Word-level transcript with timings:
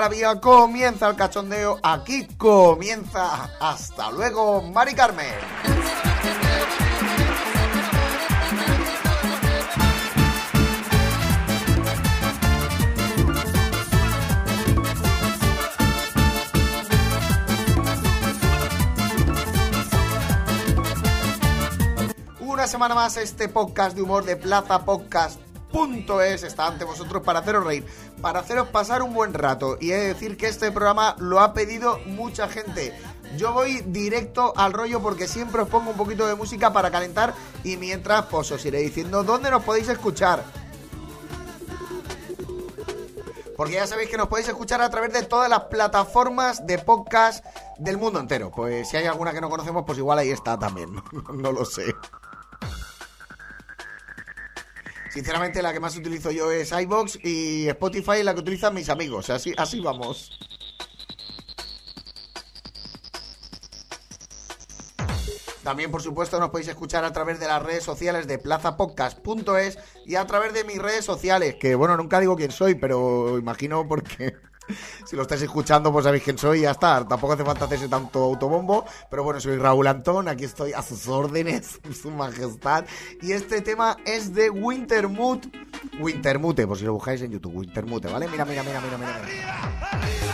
Comienza 0.00 0.24
la 0.24 0.32
garabía, 0.32 0.40
comienza 0.40 1.08
el 1.10 1.16
cachondeo, 1.16 1.78
aquí 1.82 2.26
comienza. 2.38 3.50
Hasta 3.60 4.10
luego, 4.10 4.62
Mari 4.62 4.94
Carmen. 4.94 5.26
Una 22.40 22.66
semana 22.66 22.94
más 22.94 23.18
este 23.18 23.50
podcast 23.50 23.94
de 23.94 24.02
humor 24.02 24.24
de 24.24 24.36
Plaza 24.36 24.82
Podcast. 24.82 25.49
Es 26.22 26.42
está 26.42 26.66
ante 26.66 26.84
vosotros 26.84 27.22
para 27.22 27.38
haceros 27.38 27.64
reír, 27.64 27.86
para 28.20 28.40
haceros 28.40 28.68
pasar 28.68 29.02
un 29.02 29.14
buen 29.14 29.32
rato. 29.32 29.78
Y 29.80 29.92
he 29.92 29.96
de 29.96 30.08
decir 30.08 30.36
que 30.36 30.48
este 30.48 30.70
programa 30.72 31.16
lo 31.18 31.40
ha 31.40 31.54
pedido 31.54 31.98
mucha 32.06 32.48
gente. 32.48 32.92
Yo 33.36 33.52
voy 33.52 33.80
directo 33.86 34.52
al 34.56 34.72
rollo 34.72 35.00
porque 35.00 35.28
siempre 35.28 35.62
os 35.62 35.68
pongo 35.68 35.90
un 35.90 35.96
poquito 35.96 36.26
de 36.26 36.34
música 36.34 36.72
para 36.72 36.90
calentar 36.90 37.34
y 37.64 37.76
mientras 37.76 38.26
pues 38.26 38.50
os 38.50 38.64
iré 38.66 38.80
diciendo 38.80 39.22
dónde 39.22 39.50
nos 39.50 39.62
podéis 39.62 39.88
escuchar. 39.88 40.44
Porque 43.56 43.74
ya 43.74 43.86
sabéis 43.86 44.10
que 44.10 44.16
nos 44.16 44.28
podéis 44.28 44.48
escuchar 44.48 44.82
a 44.82 44.90
través 44.90 45.12
de 45.12 45.22
todas 45.22 45.48
las 45.48 45.64
plataformas 45.64 46.66
de 46.66 46.78
podcast 46.78 47.44
del 47.78 47.96
mundo 47.96 48.18
entero. 48.18 48.50
Pues 48.50 48.88
si 48.88 48.96
hay 48.96 49.06
alguna 49.06 49.32
que 49.32 49.40
no 49.40 49.48
conocemos, 49.48 49.84
pues 49.86 49.98
igual 49.98 50.18
ahí 50.18 50.30
está 50.30 50.58
también. 50.58 50.90
no 51.32 51.52
lo 51.52 51.64
sé. 51.64 51.94
Sinceramente, 55.10 55.60
la 55.60 55.72
que 55.72 55.80
más 55.80 55.96
utilizo 55.96 56.30
yo 56.30 56.52
es 56.52 56.70
iBox 56.70 57.18
y 57.24 57.68
Spotify, 57.68 58.22
la 58.22 58.32
que 58.32 58.40
utilizan 58.40 58.74
mis 58.74 58.88
amigos. 58.88 59.28
Así, 59.28 59.52
así 59.56 59.80
vamos. 59.80 60.38
También, 65.64 65.90
por 65.90 66.00
supuesto, 66.00 66.40
nos 66.40 66.50
podéis 66.50 66.68
escuchar 66.68 67.04
a 67.04 67.12
través 67.12 67.38
de 67.38 67.46
las 67.46 67.62
redes 67.62 67.84
sociales 67.84 68.26
de 68.26 68.38
plazapodcast.es 68.38 69.78
y 70.06 70.14
a 70.14 70.26
través 70.26 70.54
de 70.54 70.64
mis 70.64 70.78
redes 70.78 71.04
sociales, 71.04 71.56
que 71.56 71.74
bueno, 71.74 71.96
nunca 71.96 72.18
digo 72.18 72.36
quién 72.36 72.50
soy, 72.50 72.76
pero 72.76 73.36
imagino 73.36 73.86
porque 73.86 74.34
si 75.04 75.16
lo 75.16 75.22
estáis 75.22 75.42
escuchando, 75.42 75.92
pues 75.92 76.04
sabéis 76.04 76.22
quién 76.22 76.38
soy 76.38 76.60
y 76.60 76.62
ya 76.62 76.72
está. 76.72 77.06
Tampoco 77.06 77.34
hace 77.34 77.44
falta 77.44 77.64
hacerse 77.64 77.88
tanto 77.88 78.22
autobombo, 78.24 78.84
pero 79.10 79.24
bueno, 79.24 79.40
soy 79.40 79.56
Raúl 79.56 79.86
Antón, 79.86 80.28
aquí 80.28 80.44
estoy 80.44 80.72
a 80.72 80.82
sus 80.82 81.08
órdenes, 81.08 81.80
su 82.00 82.10
majestad. 82.10 82.84
Y 83.22 83.32
este 83.32 83.60
tema 83.60 83.96
es 84.04 84.34
de 84.34 84.50
Wintermute. 84.50 85.50
Wintermute, 85.98 86.66
por 86.66 86.78
si 86.78 86.84
lo 86.84 86.94
buscáis 86.94 87.22
en 87.22 87.32
YouTube, 87.32 87.56
Wintermute, 87.56 88.08
¿vale? 88.08 88.28
Mira, 88.28 88.44
mira, 88.44 88.62
mira, 88.62 88.80
mira, 88.80 88.98
mira. 88.98 89.20
mira. 89.24 90.30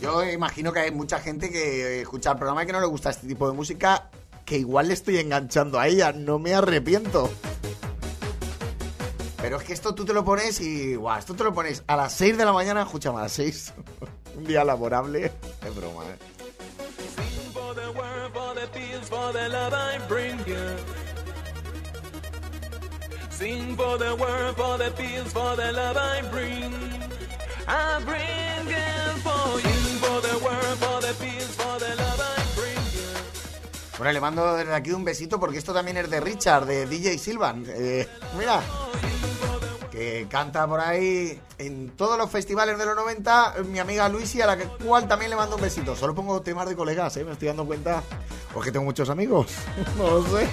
Yo 0.00 0.24
imagino 0.24 0.72
que 0.72 0.80
hay 0.80 0.90
mucha 0.90 1.18
gente 1.20 1.50
que 1.50 2.02
escucha 2.02 2.32
el 2.32 2.36
programa 2.36 2.62
y 2.62 2.66
que 2.66 2.72
no 2.72 2.80
le 2.80 2.86
gusta 2.86 3.10
este 3.10 3.26
tipo 3.26 3.48
de 3.48 3.56
música, 3.56 4.10
que 4.44 4.58
igual 4.58 4.88
le 4.88 4.94
estoy 4.94 5.18
enganchando 5.18 5.78
a 5.78 5.88
ella, 5.88 6.12
no 6.12 6.38
me 6.38 6.54
arrepiento. 6.54 7.30
Pero 9.42 9.56
es 9.56 9.64
que 9.64 9.72
esto 9.72 9.94
tú 9.94 10.04
te 10.04 10.12
lo 10.12 10.24
pones 10.24 10.60
y. 10.60 10.94
Guau, 10.94 11.18
esto 11.18 11.34
te 11.34 11.42
lo 11.42 11.52
pones 11.52 11.82
a 11.88 11.96
las 11.96 12.12
6 12.14 12.38
de 12.38 12.44
la 12.44 12.52
mañana, 12.52 12.82
escúchame, 12.82 13.18
a 13.18 13.22
las 13.22 13.32
6. 13.32 13.74
Un 14.36 14.44
día 14.44 14.64
laborable. 14.64 15.32
Es 15.66 15.74
broma, 15.74 16.04
eh. 16.04 16.16
Sing 23.30 23.76
for 23.76 23.98
the 23.98 24.14
world, 24.14 24.56
for 24.56 24.78
the 24.78 24.90
peace, 24.92 25.32
for 25.32 25.56
the 25.56 25.72
love 25.72 25.96
I 25.96 26.22
bring. 26.30 26.72
I 27.66 28.00
bring 28.04 28.68
it 28.70 29.18
for 29.24 29.41
Bueno, 34.02 34.14
le 34.14 34.20
mando 34.20 34.56
desde 34.56 34.74
aquí 34.74 34.90
un 34.90 35.04
besito 35.04 35.38
porque 35.38 35.58
esto 35.58 35.72
también 35.72 35.96
es 35.96 36.10
de 36.10 36.18
Richard, 36.18 36.66
de 36.66 36.86
DJ 36.86 37.18
Silvan. 37.18 37.64
Eh, 37.68 38.04
mira, 38.36 38.60
que 39.92 40.26
canta 40.28 40.66
por 40.66 40.80
ahí 40.80 41.40
en 41.58 41.90
todos 41.90 42.18
los 42.18 42.28
festivales 42.28 42.76
de 42.78 42.84
los 42.84 42.96
90, 42.96 43.54
mi 43.70 43.78
amiga 43.78 44.08
Luisi, 44.08 44.40
a 44.42 44.46
la 44.46 44.58
cual 44.58 45.06
también 45.06 45.30
le 45.30 45.36
mando 45.36 45.54
un 45.54 45.62
besito. 45.62 45.94
Solo 45.94 46.16
pongo 46.16 46.42
temas 46.42 46.68
de 46.68 46.74
colegas, 46.74 47.16
¿eh? 47.16 47.24
Me 47.24 47.30
estoy 47.30 47.46
dando 47.46 47.64
cuenta. 47.64 48.02
Porque 48.52 48.72
tengo 48.72 48.84
muchos 48.84 49.08
amigos. 49.08 49.46
No 49.96 50.10
lo 50.10 50.22
sé. 50.36 50.48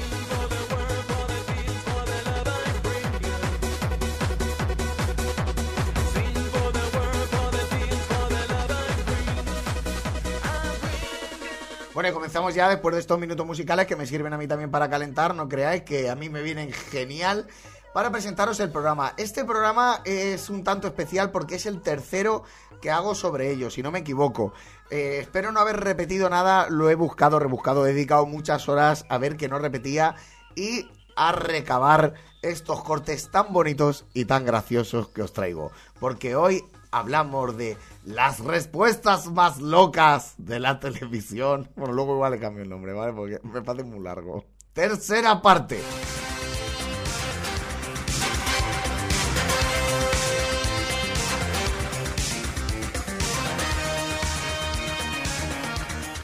Bueno, 12.00 12.14
comenzamos 12.14 12.56
ya 12.56 12.70
después 12.70 12.96
de 12.96 13.02
estos 13.02 13.20
minutos 13.20 13.46
musicales 13.46 13.86
que 13.86 13.98
me 13.98 14.06
sirven 14.06 14.32
a 14.32 14.38
mí 14.38 14.48
también 14.48 14.72
para 14.72 14.90
calentar. 14.90 15.36
No 15.36 15.50
creáis 15.50 15.82
que 15.84 16.10
a 16.10 16.16
mí 16.16 16.30
me 16.30 16.42
vienen 16.42 16.72
genial 16.72 17.46
para 17.94 18.10
presentaros 18.10 18.62
el 18.62 18.72
programa. 18.72 19.12
Este 19.18 19.44
programa 19.44 20.02
es 20.06 20.50
un 20.50 20.64
tanto 20.64 20.88
especial 20.88 21.30
porque 21.30 21.56
es 21.56 21.66
el 21.66 21.82
tercero 21.82 22.44
que 22.82 22.90
hago 22.90 23.16
sobre 23.16 23.52
ello, 23.52 23.70
si 23.70 23.84
no 23.84 23.92
me 23.92 24.00
equivoco. 24.00 24.54
Eh, 24.90 25.18
espero 25.20 25.52
no 25.52 25.60
haber 25.60 25.82
repetido 25.82 26.30
nada, 26.30 26.70
lo 26.70 26.90
he 26.90 26.96
buscado, 26.96 27.38
rebuscado, 27.38 27.86
he 27.86 27.92
dedicado 27.92 28.26
muchas 28.26 28.70
horas 28.70 29.06
a 29.10 29.18
ver 29.18 29.36
que 29.36 29.50
no 29.50 29.60
repetía 29.60 30.16
y 30.56 30.90
a 31.18 31.34
recabar 31.34 32.14
estos 32.42 32.82
cortes 32.82 33.30
tan 33.30 33.52
bonitos 33.52 34.06
y 34.14 34.24
tan 34.24 34.46
graciosos 34.46 35.10
que 35.10 35.22
os 35.22 35.34
traigo. 35.34 35.74
Porque 36.00 36.38
hoy 36.38 36.64
hablamos 36.92 37.58
de 37.58 37.78
las 38.04 38.40
respuestas 38.40 39.28
más 39.28 39.60
locas 39.60 40.34
de 40.38 40.60
la 40.60 40.80
televisión. 40.80 41.70
Bueno, 41.76 41.94
luego 41.94 42.16
igual 42.16 42.32
le 42.32 42.40
cambio 42.40 42.64
el 42.64 42.70
nombre, 42.70 42.94
¿vale? 42.94 43.14
Porque 43.14 43.40
me 43.44 43.62
parece 43.62 43.86
muy 43.86 44.00
largo. 44.00 44.46
Tercera 44.74 45.42
parte. 45.42 45.80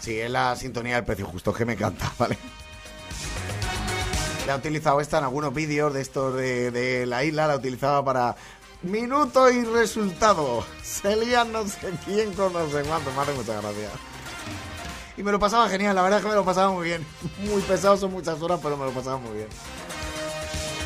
Sí, 0.05 0.19
es 0.19 0.29
la 0.29 0.55
sintonía 0.55 0.97
del 0.97 1.03
precio 1.03 1.25
justo, 1.25 1.51
que 1.51 1.65
me 1.65 1.73
encanta, 1.73 2.13
¿vale? 2.19 2.37
La 4.45 4.53
he 4.53 4.57
utilizado 4.57 5.01
esta 5.01 5.17
en 5.17 5.23
algunos 5.23 5.51
vídeos 5.51 5.91
de 5.95 6.01
estos 6.01 6.35
de, 6.35 7.05
la 7.07 7.23
isla, 7.23 7.47
la 7.47 7.55
utilizaba 7.55 8.05
para 8.05 8.35
minuto 8.81 9.49
y 9.49 9.63
resultado. 9.63 10.65
Se 10.83 11.15
lían 11.15 11.51
no 11.51 11.67
sé 11.67 11.91
quién 12.05 12.33
con 12.33 12.53
no 12.53 12.69
sé 12.69 12.83
cuánto, 12.83 13.11
me 13.11 13.21
hace 13.21 13.33
mucha 13.33 13.61
gracia. 13.61 13.89
Y 15.17 15.23
me 15.23 15.31
lo 15.31 15.39
pasaba 15.39 15.69
genial, 15.69 15.95
la 15.95 16.01
verdad 16.01 16.19
es 16.19 16.25
que 16.25 16.29
me 16.29 16.35
lo 16.35 16.45
pasaba 16.45 16.71
muy 16.71 16.85
bien. 16.85 17.05
Muy 17.39 17.61
pesado, 17.61 17.97
son 17.97 18.11
muchas 18.11 18.41
horas, 18.41 18.59
pero 18.61 18.75
me 18.75 18.85
lo 18.85 18.91
pasaba 18.91 19.17
muy 19.17 19.37
bien. 19.37 19.47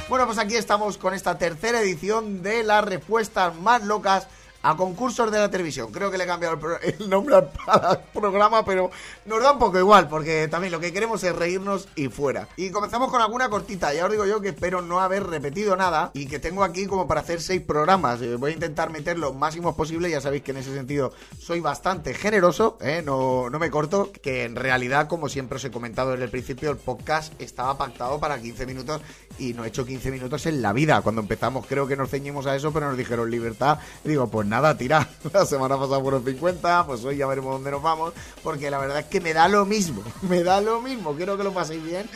Bueno, 0.08 0.26
pues 0.26 0.38
aquí 0.40 0.56
estamos 0.56 0.98
con 0.98 1.14
esta 1.14 1.38
tercera 1.38 1.82
edición 1.82 2.42
de 2.42 2.64
las 2.64 2.84
respuestas 2.84 3.56
más 3.56 3.84
locas 3.84 4.28
a 4.62 4.76
concursos 4.76 5.32
de 5.32 5.40
la 5.40 5.50
televisión. 5.50 5.92
Creo 5.92 6.12
que 6.12 6.18
le 6.18 6.26
he 6.26 6.28
cambiado 6.28 6.56
el, 6.56 6.60
pro- 6.60 6.80
el 6.82 7.10
nombre 7.10 7.36
al, 7.36 7.50
al 7.68 8.04
programa, 8.14 8.64
pero 8.66 8.92
nos 9.26 9.42
da 9.42 9.54
un 9.54 9.60
poco 9.60 9.78
igual, 9.80 10.08
porque 10.10 10.48
también 10.50 10.72
lo 10.72 10.80
que 10.80 10.92
queremos 10.94 11.24
es 11.24 11.36
reírnos 11.36 11.88
y 11.96 12.08
fuera. 12.10 12.48
Y 12.58 12.70
comenzamos 12.72 13.10
con 13.12 13.22
alguna 13.22 13.50
cortita. 13.50 13.94
Ya 13.94 14.06
os 14.06 14.12
digo 14.12 14.26
yo 14.26 14.42
que 14.42 14.50
espero 14.50 14.82
no 14.82 15.00
haber 15.00 15.26
repetido 15.28 15.76
nada 15.76 16.12
y 16.14 16.26
que 16.28 16.40
tengo 16.40 16.64
aquí 16.64 16.86
como 16.88 17.08
para 17.08 17.22
hacer 17.22 17.42
seis 17.42 17.62
programas. 17.62 18.22
Eh, 18.22 18.36
voy 18.36 18.52
a 18.52 18.54
intentar 18.56 18.90
meter 18.90 19.18
lo 19.18 19.34
máximo 19.34 19.76
posible. 19.76 20.10
Ya 20.10 20.22
sabéis 20.22 20.44
que 20.44 20.52
en 20.52 20.58
ese 20.58 20.74
sentido 20.74 21.14
soy 21.40 21.60
bastante 21.60 22.14
generoso, 22.14 22.78
¿eh? 22.82 23.02
no, 23.06 23.50
no 23.50 23.60
me 23.60 23.70
corto. 23.72 24.12
Que 24.22 24.44
en 24.44 24.56
realidad, 24.56 25.08
como 25.08 25.30
siempre 25.30 25.56
os 25.58 25.64
he 25.66 25.72
comentado 25.72 26.12
desde 26.12 26.26
el 26.26 26.32
principio, 26.32 26.72
el 26.72 26.78
podcast 26.78 27.34
estaba 27.42 27.78
pactado 27.78 28.20
para 28.20 28.40
15 28.40 28.66
minutos 28.66 29.02
y 29.38 29.54
no 29.54 29.64
he 29.64 29.70
hecho 29.70 29.86
15 29.86 30.12
minutos 30.12 30.46
en 30.46 30.62
la 30.62 30.74
vida. 30.74 31.02
Cuando 31.02 31.22
empezamos 31.22 31.66
creo 31.66 31.88
que 31.88 31.96
nos 31.96 32.10
ceñimos 32.10 32.46
a 32.48 32.56
eso, 32.56 32.72
pero 32.74 32.88
nos 32.90 32.98
dijeron 32.98 33.30
libertad. 33.32 33.80
Digo, 34.04 34.28
pues 34.28 34.48
nada, 34.50 34.76
tira. 34.78 35.08
La 35.34 35.46
semana 35.46 35.78
pasada 35.78 36.02
fueron 36.02 36.26
50, 36.26 36.86
pues 36.86 37.04
hoy 37.06 37.18
ya 37.18 37.28
veremos 37.28 37.54
dónde 37.54 37.72
nos 37.72 37.82
vamos, 37.82 38.14
porque 38.44 38.70
la 38.70 38.80
verdad 38.80 39.00
es 39.00 39.06
que 39.06 39.22
me 39.22 39.34
da 39.34 39.48
lo 39.48 39.66
mismo. 39.66 40.04
Me 40.22 40.44
da 40.44 40.60
lo 40.62 40.82
mismo. 40.82 41.16
Quiero 41.16 41.38
que 41.38 41.44
lo 41.44 41.54
paséis 41.54 41.84
bien. 41.84 42.10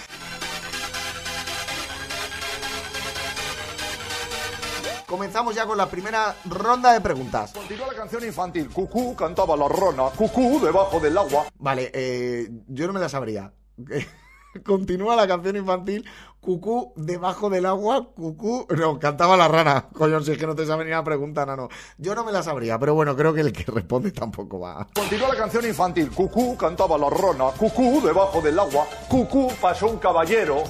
comenzamos 5.13 5.53
ya 5.53 5.67
con 5.67 5.77
la 5.77 5.87
primera 5.87 6.35
ronda 6.45 6.91
de 6.91 6.99
preguntas. 6.99 7.53
Continúa 7.53 7.85
la 7.85 7.93
canción 7.93 8.23
infantil. 8.23 8.67
Cucú 8.69 9.15
cantaba 9.15 9.55
la 9.55 9.67
rana. 9.67 10.09
Cucú 10.09 10.59
debajo 10.59 10.99
del 10.99 11.15
agua. 11.15 11.45
Vale, 11.59 11.91
eh, 11.93 12.49
yo 12.67 12.87
no 12.87 12.93
me 12.93 12.99
la 12.99 13.07
sabría. 13.09 13.53
Continúa 14.65 15.15
la 15.15 15.27
canción 15.27 15.55
infantil. 15.55 16.03
Cucú 16.43 16.91
debajo 16.97 17.49
del 17.49 17.65
agua. 17.65 18.09
Cucú. 18.13 18.67
No, 18.77 18.99
cantaba 18.99 19.37
la 19.37 19.47
rana. 19.47 19.87
Coño, 19.93 20.19
si 20.21 20.33
es 20.33 20.37
que 20.37 20.45
no 20.45 20.53
te 20.53 20.65
sabe 20.65 20.83
ni 20.83 20.91
la 20.91 21.01
pregunta, 21.01 21.45
no, 21.45 21.55
no. 21.55 21.69
Yo 21.97 22.13
no 22.13 22.25
me 22.25 22.33
la 22.33 22.43
sabría, 22.43 22.77
pero 22.77 22.93
bueno, 22.93 23.15
creo 23.15 23.33
que 23.33 23.39
el 23.39 23.53
que 23.53 23.63
responde 23.71 24.11
tampoco 24.11 24.59
va. 24.59 24.85
Continúa 24.93 25.29
la 25.29 25.37
canción 25.37 25.65
infantil. 25.65 26.11
Cucú 26.11 26.57
cantaba 26.57 26.97
la 26.97 27.09
rana. 27.09 27.45
Cucú 27.57 28.01
debajo 28.01 28.41
del 28.41 28.59
agua. 28.59 28.85
Cucú 29.07 29.53
pasó 29.61 29.87
un 29.87 29.99
caballero. 29.99 30.63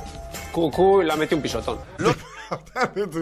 Cucú 0.51 1.01
y 1.01 1.05
la 1.05 1.15
mete 1.15 1.33
un 1.33 1.41
pisotón. 1.41 1.79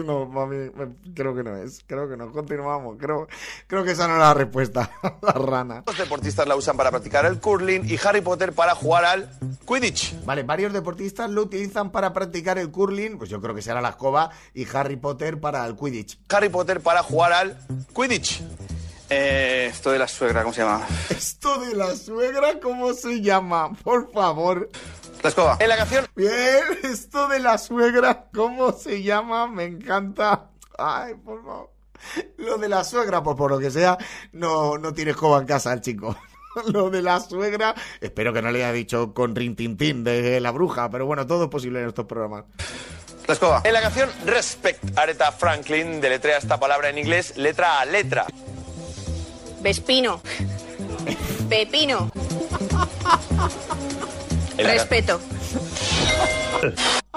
No, 0.04 0.26
mami, 0.26 0.70
creo 1.14 1.34
que 1.34 1.42
no 1.42 1.56
es. 1.56 1.82
Creo 1.86 2.08
que 2.08 2.16
no. 2.16 2.32
Continuamos. 2.32 2.96
Creo, 2.98 3.28
creo 3.66 3.84
que 3.84 3.92
esa 3.92 4.08
no 4.08 4.14
es 4.14 4.20
la 4.20 4.34
respuesta. 4.34 4.90
la 5.22 5.32
rana. 5.32 5.82
Los 5.86 5.98
deportistas 5.98 6.46
la 6.46 6.56
usan 6.56 6.76
para 6.76 6.90
practicar 6.90 7.26
el 7.26 7.40
curling 7.40 7.82
y 7.84 7.98
Harry 8.04 8.20
Potter 8.20 8.52
para 8.52 8.74
jugar 8.74 9.04
al 9.04 9.30
Quidditch. 9.66 10.24
Vale, 10.24 10.42
varios 10.42 10.72
deportistas 10.72 11.30
lo 11.30 11.42
utilizan 11.42 11.90
para 11.90 12.12
practicar 12.12 12.58
el 12.58 12.70
curling, 12.70 13.18
pues 13.18 13.30
yo 13.30 13.40
creo 13.40 13.54
que 13.54 13.62
será 13.62 13.80
la 13.80 13.90
escoba, 13.90 14.30
y 14.54 14.66
Harry 14.74 14.96
Potter 14.96 15.40
para 15.40 15.64
el 15.66 15.76
Quidditch. 15.76 16.18
Harry 16.30 16.48
Potter 16.48 16.80
para 16.80 17.02
jugar 17.02 17.32
al 17.32 17.58
Quidditch. 17.94 18.42
Eh, 19.14 19.66
esto 19.70 19.90
de 19.90 19.98
la 19.98 20.08
suegra, 20.08 20.42
¿cómo 20.42 20.54
se 20.54 20.62
llama? 20.62 20.86
Esto 21.10 21.60
de 21.60 21.74
la 21.74 21.94
suegra, 21.94 22.58
¿cómo 22.60 22.94
se 22.94 23.20
llama? 23.20 23.74
Por 23.84 24.10
favor. 24.10 24.70
La 25.22 25.28
escoba. 25.28 25.56
En 25.60 25.68
la 25.68 25.76
canción 25.76 26.06
Bien, 26.16 26.64
esto 26.82 27.28
de 27.28 27.38
la 27.38 27.56
suegra, 27.58 28.28
¿cómo 28.34 28.72
se 28.72 29.02
llama? 29.02 29.46
Me 29.46 29.64
encanta. 29.64 30.50
Ay, 30.76 31.14
por 31.14 31.42
favor. 31.44 31.70
Lo 32.38 32.58
de 32.58 32.68
la 32.68 32.82
suegra, 32.82 33.22
pues 33.22 33.36
por 33.36 33.52
lo 33.52 33.58
que 33.60 33.70
sea, 33.70 33.96
no, 34.32 34.78
no 34.78 34.92
tiene 34.92 35.12
escoba 35.12 35.38
en 35.38 35.46
casa 35.46 35.72
el 35.72 35.80
chico. 35.80 36.16
Lo 36.66 36.90
de 36.90 37.00
la 37.00 37.18
suegra, 37.18 37.74
espero 38.00 38.32
que 38.32 38.42
no 38.42 38.50
le 38.50 38.62
haya 38.62 38.72
dicho 38.72 39.14
con 39.14 39.34
rintintín 39.34 40.04
de 40.04 40.38
la 40.38 40.50
bruja, 40.50 40.90
pero 40.90 41.06
bueno, 41.06 41.26
todo 41.26 41.44
es 41.44 41.50
posible 41.50 41.80
en 41.80 41.88
estos 41.88 42.04
programas. 42.04 42.44
La 43.26 43.34
escoba. 43.34 43.62
En 43.64 43.72
la 43.72 43.80
canción 43.80 44.10
Respect, 44.26 44.98
Aretha 44.98 45.32
Franklin 45.32 46.00
deletrea 46.00 46.36
esta 46.36 46.58
palabra 46.58 46.90
en 46.90 46.98
inglés 46.98 47.38
letra 47.38 47.80
a 47.80 47.86
letra. 47.86 48.26
Vespino. 49.62 50.20
Pepino. 51.48 52.10
Respeto. 54.56 55.20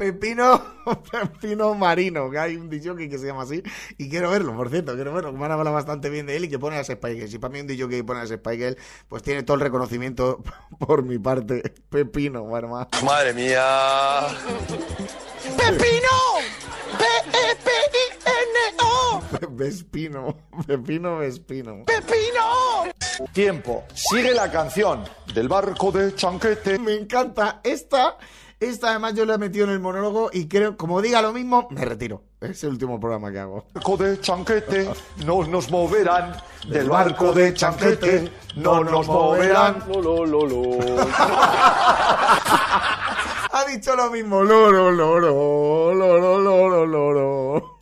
Pepino, 0.00 0.64
Pepino 1.12 1.74
Marino, 1.74 2.30
que 2.30 2.38
hay 2.38 2.56
un 2.56 2.70
DJ 2.70 2.96
que 3.10 3.18
se 3.18 3.26
llama 3.26 3.42
así, 3.42 3.62
y 3.98 4.08
quiero 4.08 4.30
verlo, 4.30 4.56
por 4.56 4.70
cierto, 4.70 4.94
quiero 4.94 5.12
verlo, 5.12 5.30
que 5.30 5.36
me 5.38 5.44
han 5.44 5.52
hablado 5.52 5.74
bastante 5.74 6.08
bien 6.08 6.24
de 6.24 6.38
él 6.38 6.46
y 6.46 6.48
que 6.48 6.58
pone 6.58 6.78
a 6.78 6.80
Spike 6.80 7.16
Girls. 7.16 7.34
Y 7.34 7.38
para 7.38 7.52
mí 7.52 7.60
un 7.60 7.66
DJ 7.66 7.86
que 7.86 8.02
pone 8.02 8.20
a 8.20 8.22
Spike 8.22 8.56
Girls, 8.56 8.78
pues 9.08 9.22
tiene 9.22 9.42
todo 9.42 9.56
el 9.56 9.60
reconocimiento 9.60 10.42
por 10.78 11.02
mi 11.02 11.18
parte. 11.18 11.74
Pepino, 11.90 12.44
bueno, 12.44 12.68
más. 12.68 12.86
Madre 13.04 13.34
mía. 13.34 14.28
¡Pepino! 15.58 16.08
¡P-E-P-I-N-O! 16.98 18.40
Vespino, 19.50 20.34
Pepino 20.66 21.18
Vespino. 21.18 21.84
¡Pepino! 21.84 22.89
Tiempo. 23.32 23.84
Sigue 23.94 24.34
la 24.34 24.50
canción 24.50 25.04
del 25.34 25.48
barco 25.48 25.92
de 25.92 26.14
Chanquete. 26.14 26.78
Me 26.78 26.94
encanta 26.94 27.60
esta, 27.62 28.16
esta 28.58 28.90
además 28.90 29.14
yo 29.14 29.24
la 29.24 29.34
he 29.34 29.38
metido 29.38 29.66
en 29.66 29.72
el 29.72 29.80
monólogo 29.80 30.30
y 30.32 30.48
creo, 30.48 30.76
como 30.76 31.00
diga 31.00 31.22
lo 31.22 31.32
mismo, 31.32 31.68
me 31.70 31.84
retiro. 31.84 32.22
Es 32.40 32.64
el 32.64 32.70
último 32.70 32.98
programa 32.98 33.30
que 33.30 33.38
hago. 33.38 33.66
Barco 33.74 33.96
de 33.96 34.20
Chanquete. 34.20 34.90
No 35.24 35.44
nos 35.44 35.70
moverán. 35.70 36.34
Del 36.68 36.88
barco 36.88 37.32
de 37.32 37.52
Chanquete. 37.52 38.32
No 38.56 38.82
nos 38.82 39.06
moverán. 39.06 39.84
Lo, 39.88 40.24
lo. 40.24 40.50
Ha 43.52 43.64
dicho 43.64 43.96
lo 43.96 44.10
mismo, 44.10 44.44
loro, 44.44 44.92
loro, 44.92 45.92
loro, 45.92 46.38
loro, 46.38 46.86
loro. 46.86 47.79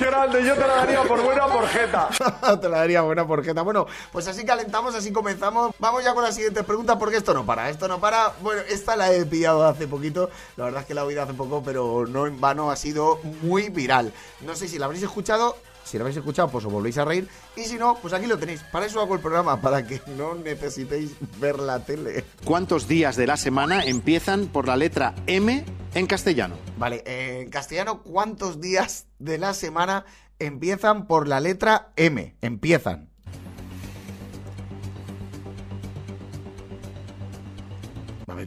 Grande, 0.00 0.42
yo 0.44 0.54
te 0.54 0.60
la 0.60 0.76
daría 0.76 1.02
por 1.02 1.22
buena 1.22 1.46
por 1.46 1.66
jeta. 1.68 2.08
Te 2.60 2.68
la 2.70 2.78
daría 2.78 3.02
buena 3.02 3.26
porqueta. 3.26 3.60
Bueno, 3.60 3.86
pues 4.10 4.26
así 4.28 4.46
calentamos, 4.46 4.94
así 4.94 5.12
comenzamos. 5.12 5.74
Vamos 5.78 6.02
ya 6.02 6.14
con 6.14 6.24
la 6.24 6.32
siguiente 6.32 6.64
pregunta, 6.64 6.98
porque 6.98 7.18
esto 7.18 7.34
no 7.34 7.44
para, 7.44 7.68
esto 7.68 7.86
no 7.86 8.00
para. 8.00 8.32
Bueno, 8.40 8.62
esta 8.68 8.96
la 8.96 9.12
he 9.12 9.26
pillado 9.26 9.66
hace 9.66 9.86
poquito. 9.86 10.30
La 10.56 10.64
verdad 10.64 10.80
es 10.80 10.86
que 10.86 10.94
la 10.94 11.02
he 11.02 11.04
oído 11.04 11.22
hace 11.22 11.34
poco, 11.34 11.62
pero 11.62 12.06
no 12.06 12.26
en 12.26 12.40
vano 12.40 12.70
ha 12.70 12.76
sido 12.76 13.20
muy 13.42 13.68
viral. 13.68 14.12
No 14.40 14.56
sé 14.56 14.68
si 14.68 14.78
la 14.78 14.86
habréis 14.86 15.04
escuchado. 15.04 15.56
Si 15.84 15.98
la 15.98 16.04
habéis 16.04 16.16
escuchado, 16.16 16.48
pues 16.48 16.64
os 16.64 16.72
volvéis 16.72 16.98
a 16.98 17.04
reír. 17.04 17.28
Y 17.56 17.62
si 17.62 17.76
no, 17.76 17.96
pues 18.00 18.14
aquí 18.14 18.26
lo 18.26 18.38
tenéis. 18.38 18.62
Para 18.72 18.86
eso 18.86 19.00
hago 19.00 19.14
el 19.14 19.20
programa, 19.20 19.60
para 19.60 19.86
que 19.86 20.00
no 20.16 20.34
necesitéis 20.34 21.12
ver 21.38 21.58
la 21.58 21.84
tele. 21.84 22.24
¿Cuántos 22.44 22.86
días 22.86 23.16
de 23.16 23.26
la 23.26 23.36
semana 23.36 23.84
empiezan 23.84 24.46
por 24.46 24.66
la 24.66 24.76
letra 24.76 25.14
M 25.26 25.64
en 25.94 26.06
castellano? 26.06 26.56
Vale, 26.78 27.02
eh, 27.06 27.40
en 27.42 27.50
castellano, 27.50 28.02
¿cuántos 28.02 28.60
días 28.60 29.06
de 29.18 29.38
la 29.38 29.54
semana 29.54 30.04
empiezan 30.38 31.06
por 31.06 31.28
la 31.28 31.40
letra 31.40 31.92
M? 31.96 32.36
Empiezan. 32.40 33.10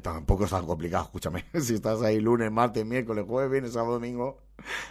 Tampoco 0.02 0.46
es 0.46 0.52
tan 0.52 0.66
complicado, 0.66 1.06
escúchame. 1.06 1.46
Si 1.62 1.76
estás 1.76 2.02
ahí 2.02 2.20
lunes, 2.20 2.52
martes, 2.52 2.86
miércoles, 2.86 3.26
jueves, 3.28 3.52
viernes, 3.52 3.74
sábado, 3.74 3.94
domingo, 3.94 4.38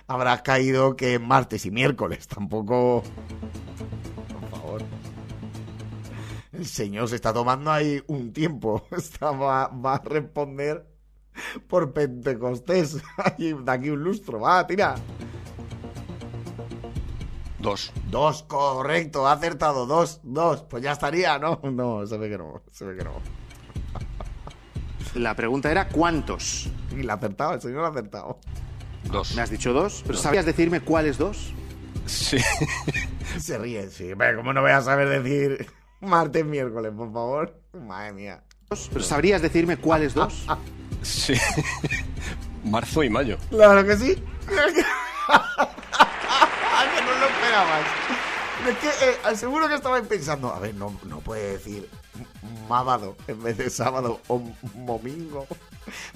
habrás 0.06 0.42
caído 0.42 0.96
que 0.96 1.14
es 1.14 1.20
martes 1.20 1.66
y 1.66 1.70
miércoles. 1.70 2.26
Tampoco. 2.28 3.02
Por 4.40 4.50
favor. 4.50 4.82
El 6.52 6.66
señor 6.66 7.08
se 7.08 7.16
está 7.16 7.32
tomando 7.32 7.70
ahí 7.70 8.02
un 8.06 8.32
tiempo. 8.32 8.86
Está- 8.90 9.30
va, 9.32 9.68
va 9.68 9.94
a 9.96 10.02
responder 10.04 10.86
por 11.66 11.92
Pentecostés. 11.92 13.02
De 13.38 13.64
aquí 13.72 13.90
un 13.90 14.02
lustro. 14.04 14.40
Va, 14.40 14.66
tira. 14.66 14.94
Dos. 17.58 17.92
Dos, 18.10 18.42
correcto, 18.42 19.26
ha 19.26 19.32
acertado. 19.32 19.86
Dos, 19.86 20.20
dos. 20.24 20.62
Pues 20.64 20.82
ya 20.82 20.92
estaría, 20.92 21.38
¿no? 21.38 21.60
No, 21.72 22.06
se 22.06 22.18
ve 22.18 22.28
que 22.28 22.36
no. 22.38 22.60
Se 22.70 22.84
ve 22.84 22.96
que 22.96 23.04
no. 23.04 23.12
La 25.14 25.34
pregunta 25.36 25.70
era 25.70 25.88
¿cuántos? 25.88 26.68
Y 26.96 27.02
la 27.02 27.14
ha 27.14 27.16
acertado, 27.16 27.54
el 27.54 27.60
señor 27.60 27.84
ha 27.84 27.88
acertado. 27.88 28.38
Dos. 29.10 29.34
Me 29.34 29.42
has 29.42 29.50
dicho 29.50 29.72
dos, 29.72 30.02
pero 30.06 30.18
¿sabías 30.18 30.46
decirme 30.46 30.80
cuáles 30.80 31.18
dos? 31.18 31.52
Sí. 32.06 32.38
Se 33.38 33.58
ríe, 33.58 33.88
sí. 33.90 34.12
Pero 34.16 34.38
¿cómo 34.38 34.52
no 34.52 34.60
voy 34.62 34.72
a 34.72 34.80
saber 34.80 35.08
decir 35.08 35.66
martes, 36.00 36.44
miércoles, 36.44 36.92
por 36.96 37.12
favor? 37.12 37.60
Madre 37.72 38.12
mía. 38.12 38.42
Dos, 38.70 38.88
Pero 38.92 39.04
¿sabrías 39.04 39.42
decirme 39.42 39.76
cuáles 39.76 40.14
dos? 40.14 40.46
Sí. 41.02 41.34
Marzo 42.64 43.02
y 43.02 43.10
mayo. 43.10 43.36
Claro 43.50 43.84
que 43.84 43.96
sí. 43.96 44.14
que 44.14 44.52
no 47.02 47.12
lo 47.18 47.26
esperabas. 47.26 47.86
Es 48.68 48.76
que 48.78 48.88
eh, 48.88 49.36
seguro 49.36 49.68
que 49.68 49.74
estabais 49.74 50.06
pensando, 50.06 50.52
a 50.52 50.60
ver, 50.60 50.74
no, 50.74 50.96
no 51.04 51.18
puede 51.20 51.52
decir 51.54 51.88
mábado 52.68 53.16
en 53.26 53.42
vez 53.42 53.58
de 53.58 53.70
sábado 53.70 54.20
o 54.28 54.40
domingo. 54.74 55.46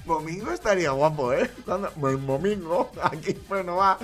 Domingo 0.05 0.51
estaría 0.53 0.91
guapo, 0.91 1.33
¿eh? 1.33 1.51
Cuando- 1.65 1.91
pues, 1.93 2.27
Domingo, 2.27 2.91
aquí, 3.03 3.37
bueno, 3.49 3.77
va. 3.77 3.99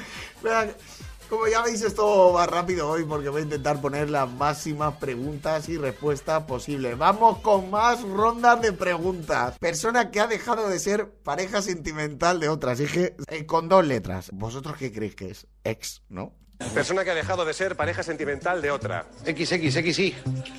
Como 1.28 1.46
ya 1.46 1.62
veis, 1.62 1.80
esto 1.80 2.34
va 2.34 2.46
rápido 2.46 2.90
hoy 2.90 3.04
porque 3.04 3.30
voy 3.30 3.40
a 3.40 3.44
intentar 3.44 3.80
poner 3.80 4.10
las 4.10 4.28
máximas 4.30 4.96
preguntas 4.96 5.66
y 5.70 5.78
respuestas 5.78 6.42
posibles. 6.42 6.98
Vamos 6.98 7.38
con 7.38 7.70
más 7.70 8.02
rondas 8.02 8.60
de 8.60 8.74
preguntas. 8.74 9.58
Persona 9.58 10.10
que 10.10 10.20
ha 10.20 10.26
dejado 10.26 10.68
de 10.68 10.78
ser 10.78 11.08
pareja 11.10 11.62
sentimental 11.62 12.38
de 12.38 12.50
otras. 12.50 12.76
Dije 12.78 13.16
eh, 13.28 13.46
con 13.46 13.70
dos 13.70 13.86
letras. 13.86 14.28
¿Vosotros 14.34 14.76
qué 14.76 14.92
creéis 14.92 15.14
que 15.16 15.30
es? 15.30 15.46
Ex, 15.64 16.02
¿no? 16.10 16.34
Persona 16.74 17.02
que 17.02 17.12
ha 17.12 17.14
dejado 17.14 17.46
de 17.46 17.54
ser 17.54 17.76
pareja 17.76 18.02
sentimental 18.02 18.60
de 18.60 18.70
otra. 18.70 19.06
XXXI. 19.24 20.14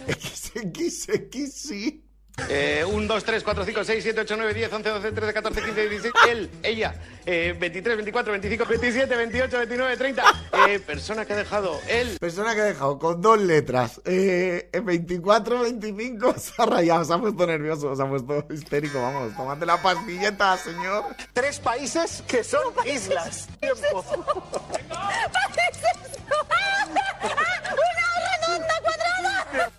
XXX, 0.08 1.54
sí. 1.54 2.04
Eh, 2.50 2.84
1, 2.84 3.08
2, 3.08 3.24
3, 3.24 3.44
4, 3.44 3.66
5, 3.66 3.84
6, 3.84 4.04
7, 4.04 4.22
8, 4.22 4.38
9, 4.38 4.54
10, 4.54 4.74
11, 4.74 4.90
12, 4.90 5.12
13, 5.12 5.34
14, 5.34 5.62
15, 5.62 5.90
16. 5.90 6.14
Él, 6.30 6.50
ella. 6.64 6.96
Eh, 7.26 7.56
23, 7.60 7.96
24, 7.96 8.32
25, 8.32 8.66
27, 8.66 9.16
28, 9.16 9.58
29, 9.60 9.98
30. 9.98 10.24
Eh, 10.68 10.80
persona 10.80 11.26
que 11.26 11.34
ha 11.34 11.38
dejado. 11.38 11.80
Él. 11.88 12.18
Persona 12.20 12.56
que 12.56 12.62
ha 12.62 12.66
dejado 12.66 12.98
con 12.98 13.22
dos 13.22 13.40
letras. 13.40 14.02
Eh, 14.06 14.70
en 14.74 14.84
24, 14.84 15.62
25 15.62 16.34
se 16.38 16.54
ha 16.58 16.66
rayado, 16.66 17.06
se 17.06 17.14
ha 17.14 17.20
puesto 17.20 17.46
nervioso, 17.46 17.96
se 17.96 18.02
ha 18.02 18.10
puesto 18.10 18.48
histérico. 18.52 19.00
Vamos, 19.00 19.36
tomate 19.36 19.68
la 19.68 19.80
pastilleta, 19.82 20.58
señor. 20.58 21.06
Tres 21.34 21.60
países 21.60 22.24
que 22.28 22.44
son 22.44 22.64
islas. 22.86 23.48
Tiempo. 23.60 24.04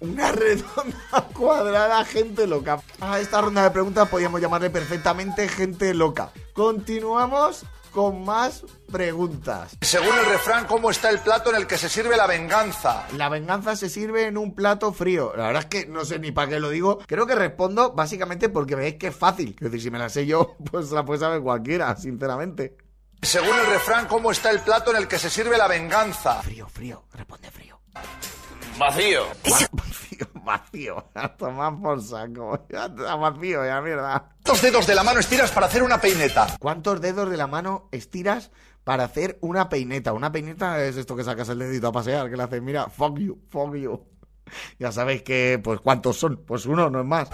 Una 0.00 0.32
redonda 0.32 1.28
cuadrada, 1.32 2.04
gente 2.04 2.46
loca. 2.46 2.80
A 3.00 3.20
esta 3.20 3.40
ronda 3.40 3.62
de 3.62 3.70
preguntas 3.70 4.08
podríamos 4.08 4.40
llamarle 4.40 4.70
perfectamente 4.70 5.48
gente 5.48 5.94
loca. 5.94 6.30
Continuamos 6.52 7.64
con 7.94 8.24
más 8.24 8.64
preguntas. 8.90 9.76
Según 9.80 10.18
el 10.18 10.26
refrán, 10.26 10.66
¿cómo 10.66 10.90
está 10.90 11.10
el 11.10 11.20
plato 11.20 11.50
en 11.50 11.56
el 11.56 11.66
que 11.68 11.78
se 11.78 11.88
sirve 11.88 12.16
la 12.16 12.26
venganza? 12.26 13.06
La 13.16 13.28
venganza 13.28 13.76
se 13.76 13.88
sirve 13.88 14.26
en 14.26 14.36
un 14.36 14.52
plato 14.54 14.92
frío. 14.92 15.32
La 15.36 15.46
verdad 15.46 15.62
es 15.62 15.68
que 15.68 15.86
no 15.86 16.04
sé 16.04 16.18
ni 16.18 16.32
para 16.32 16.48
qué 16.48 16.60
lo 16.60 16.70
digo. 16.70 16.98
Creo 17.06 17.26
que 17.26 17.36
respondo 17.36 17.92
básicamente 17.92 18.48
porque 18.48 18.74
veis 18.74 18.96
que 18.96 19.08
es 19.08 19.16
fácil. 19.16 19.54
Es 19.60 19.70
decir, 19.70 19.80
si 19.80 19.90
me 19.92 19.98
la 19.98 20.08
sé 20.08 20.26
yo, 20.26 20.56
pues 20.72 20.90
la 20.90 21.04
puede 21.04 21.20
saber 21.20 21.40
cualquiera, 21.40 21.94
sinceramente. 21.96 22.76
Según 23.22 23.56
el 23.56 23.66
refrán, 23.66 24.06
¿cómo 24.06 24.32
está 24.32 24.50
el 24.50 24.60
plato 24.60 24.90
en 24.90 24.96
el 24.98 25.08
que 25.08 25.18
se 25.18 25.30
sirve 25.30 25.56
la 25.56 25.68
venganza? 25.68 26.42
Frío, 26.42 26.68
frío, 26.68 27.04
responde 27.12 27.50
frío. 27.50 27.80
Vacío. 28.78 29.22
Vacío, 29.72 30.26
vacío. 30.44 31.04
A 31.14 31.28
tomar 31.36 31.78
por 31.80 32.02
saco. 32.02 32.66
Ya 32.70 32.86
está 32.86 33.14
vacío, 33.16 33.64
ya 33.64 33.80
mierda. 33.80 34.30
¿Cuántos 34.44 34.62
dedos 34.62 34.86
de 34.86 34.94
la 34.94 35.04
mano 35.04 35.20
estiras 35.20 35.50
para 35.52 35.66
hacer 35.66 35.82
una 35.82 36.00
peineta? 36.00 36.46
¿Cuántos 36.58 37.00
dedos 37.00 37.30
de 37.30 37.36
la 37.36 37.46
mano 37.46 37.88
estiras 37.92 38.50
para 38.82 39.04
hacer 39.04 39.38
una 39.40 39.68
peineta? 39.68 40.12
Una 40.12 40.32
peineta 40.32 40.84
es 40.84 40.96
esto 40.96 41.16
que 41.16 41.24
sacas 41.24 41.48
el 41.48 41.58
dedito 41.58 41.88
a 41.88 41.92
pasear, 41.92 42.28
que 42.28 42.36
le 42.36 42.42
haces, 42.42 42.62
mira, 42.62 42.88
fuck 42.88 43.18
you, 43.18 43.38
fuck 43.48 43.74
you. 43.76 44.04
Ya 44.78 44.92
sabéis 44.92 45.22
que, 45.22 45.60
pues, 45.62 45.80
¿cuántos 45.80 46.18
son? 46.18 46.44
Pues 46.44 46.66
uno, 46.66 46.90
no 46.90 47.00
es 47.00 47.06
más. 47.06 47.30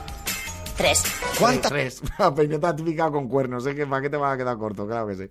Tres. 0.80 1.04
¿Cuántas? 1.38 1.70
Tres. 1.70 2.02
Una 2.18 2.34
peineta 2.34 2.74
típica 2.74 3.10
con 3.10 3.28
cuernos, 3.28 3.66
¿eh? 3.66 3.74
Que 3.74 3.86
para 3.86 4.00
qué 4.00 4.08
te 4.08 4.16
va 4.16 4.32
a 4.32 4.36
quedar 4.38 4.56
corto, 4.56 4.86
claro 4.86 5.08
que 5.08 5.14
sí. 5.14 5.24